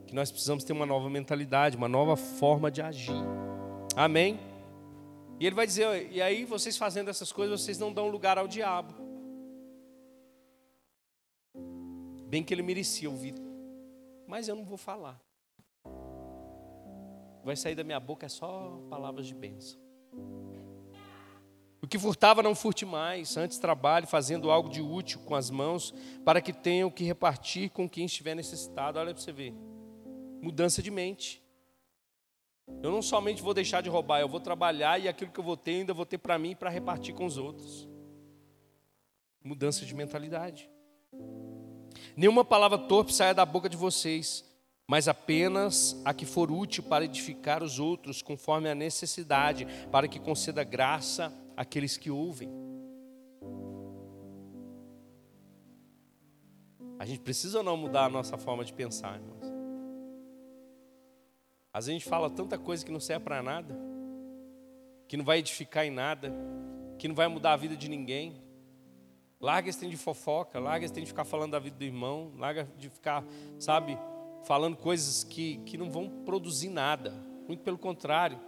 [0.07, 3.13] Que nós precisamos ter uma nova mentalidade, uma nova forma de agir.
[3.95, 4.39] Amém?
[5.39, 8.49] E ele vai dizer: e aí vocês fazendo essas coisas, vocês não dão lugar ao
[8.49, 9.04] diabo.
[12.35, 13.37] Bem que ele merecia ouvir,
[14.27, 15.23] mas eu não vou falar.
[17.45, 19.79] Vai sair da minha boca é só palavras de bênção.
[21.81, 23.37] O que furtava, não furte mais.
[23.37, 27.89] Antes trabalhe fazendo algo de útil com as mãos, para que tenham que repartir com
[27.89, 28.99] quem estiver necessitado.
[28.99, 29.55] Olha para você ver.
[30.43, 31.41] Mudança de mente.
[32.83, 35.57] Eu não somente vou deixar de roubar, eu vou trabalhar e aquilo que eu vou
[35.57, 37.89] ter, ainda vou ter para mim para repartir com os outros.
[39.41, 40.75] Mudança de mentalidade.
[42.17, 44.45] Nenhuma palavra torpe saia da boca de vocês,
[44.87, 50.21] mas apenas a que for útil para edificar os outros, conforme a necessidade, para que
[50.21, 52.51] conceda graça aqueles que ouvem.
[56.99, 59.45] A gente precisa ou não mudar a nossa forma de pensar, irmãos?
[61.73, 63.77] Às vezes a gente fala tanta coisa que não serve para nada,
[65.09, 66.33] que não vai edificar em nada,
[66.97, 68.44] que não vai mudar a vida de ninguém.
[69.45, 72.33] Larga esse tempo de fofoca, larga esse tempo de ficar falando da vida do irmão,
[72.39, 73.23] larga de ficar,
[73.59, 73.99] sabe,
[74.45, 77.11] falando coisas que, que não vão produzir nada.
[77.47, 78.41] Muito pelo contrário.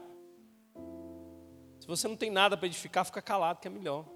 [1.79, 4.07] Se você não tem nada para edificar, fica calado que é melhor.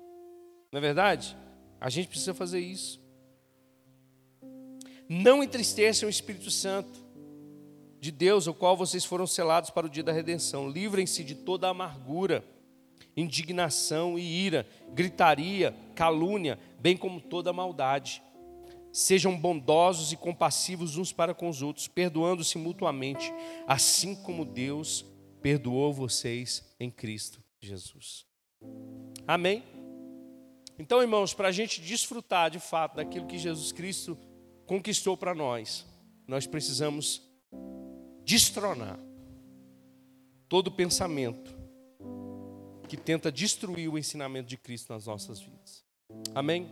[0.72, 1.36] Não é verdade?
[1.78, 2.98] A gente precisa fazer isso.
[5.06, 6.98] Não entristeçam o Espírito Santo
[8.00, 10.66] de Deus, o qual vocês foram selados para o dia da redenção.
[10.66, 12.42] Livrem-se de toda amargura,
[13.16, 18.22] indignação e ira, gritaria, calúnia, bem como toda maldade.
[18.92, 23.32] Sejam bondosos e compassivos uns para com os outros, perdoando-se mutuamente,
[23.66, 25.04] assim como Deus
[25.40, 28.26] perdoou vocês em Cristo Jesus.
[29.26, 29.62] Amém?
[30.78, 34.18] Então, irmãos, para a gente desfrutar de fato daquilo que Jesus Cristo
[34.66, 35.86] conquistou para nós,
[36.26, 37.22] nós precisamos
[38.24, 38.98] destronar
[40.48, 41.59] todo pensamento
[42.90, 45.84] que tenta destruir o ensinamento de Cristo nas nossas vidas.
[46.34, 46.68] Amém?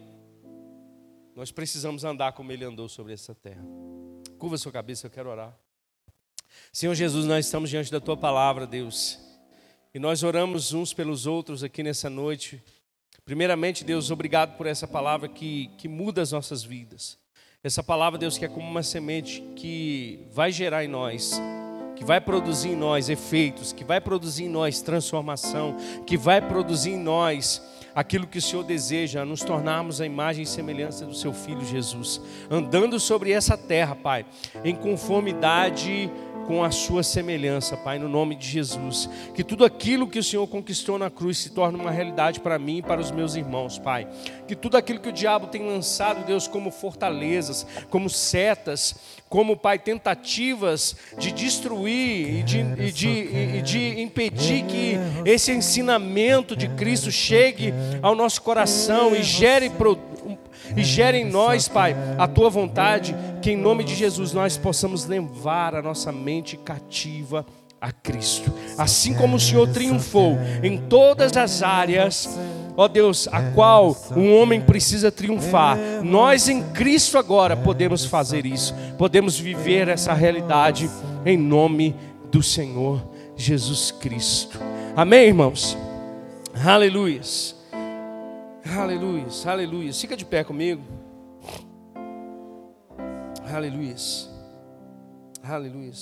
[1.37, 3.63] Nós precisamos andar como Ele andou sobre essa terra.
[4.37, 5.57] Curva sua cabeça, eu quero orar.
[6.73, 9.17] Senhor Jesus, nós estamos diante da Tua palavra, Deus.
[9.95, 12.61] E nós oramos uns pelos outros aqui nessa noite.
[13.25, 17.17] Primeiramente, Deus, obrigado por essa palavra que, que muda as nossas vidas.
[17.63, 21.41] Essa palavra, Deus, que é como uma semente que vai gerar em nós,
[21.99, 25.77] que vai produzir em nós efeitos, que vai produzir em nós transformação,
[26.07, 27.61] que vai produzir em nós
[27.93, 32.21] aquilo que o Senhor deseja, nos tornarmos a imagem e semelhança do seu Filho Jesus,
[32.49, 34.25] andando sobre essa terra, Pai,
[34.65, 36.09] em conformidade
[36.49, 39.07] com a sua semelhança, Pai, no nome de Jesus.
[39.35, 42.79] Que tudo aquilo que o Senhor conquistou na cruz se torne uma realidade para mim
[42.79, 44.09] e para os meus irmãos, Pai.
[44.47, 48.97] Que tudo aquilo que o diabo tem lançado, Deus, como fortalezas, como setas,
[49.29, 54.97] como, Pai, tentativas de destruir e de, e de, e de impedir que
[55.27, 59.69] esse ensinamento de Cristo chegue ao nosso coração e gere
[60.79, 65.07] e gere em nós, Pai, a tua vontade, que em nome de Jesus nós possamos
[65.07, 67.45] levar a nossa mente cativa
[67.81, 68.53] a Cristo.
[68.77, 72.29] Assim como o Senhor triunfou em todas as áreas,
[72.77, 78.75] ó Deus, a qual um homem precisa triunfar, nós em Cristo agora podemos fazer isso,
[78.97, 80.89] podemos viver essa realidade
[81.25, 81.95] em nome
[82.31, 83.03] do Senhor
[83.37, 84.61] Jesus Cristo.
[84.97, 85.77] Amém, irmãos?
[86.65, 87.58] Aleluias.
[88.77, 89.93] Aleluia, aleluia.
[89.95, 90.83] Fica de pé comigo.
[93.51, 93.97] Aleluia.
[95.43, 95.93] Aleluia.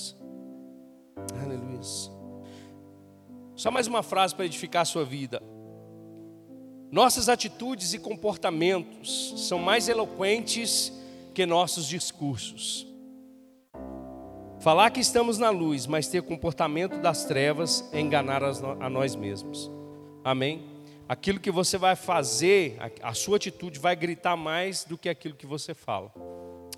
[1.41, 1.81] Aleluia.
[3.55, 5.41] Só mais uma frase para edificar a sua vida.
[6.91, 10.93] Nossas atitudes e comportamentos são mais eloquentes
[11.35, 12.87] que nossos discursos.
[14.59, 19.71] Falar que estamos na luz, mas ter comportamento das trevas é enganar a nós mesmos.
[20.25, 20.76] Amém?
[21.09, 25.47] Aquilo que você vai fazer, a sua atitude vai gritar mais do que aquilo que
[25.47, 26.13] você fala.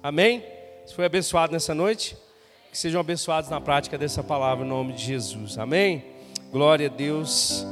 [0.02, 0.44] Amém?
[0.84, 2.16] Você foi abençoado nessa noite?
[2.70, 5.56] Que sejam abençoados na prática dessa palavra em nome de Jesus.
[5.56, 6.04] Amém?
[6.52, 7.66] Glória a Deus.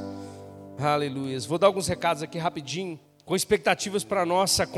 [0.78, 1.38] Aleluia.
[1.40, 4.66] Vou dar alguns recados aqui rapidinho, com expectativas para a nossa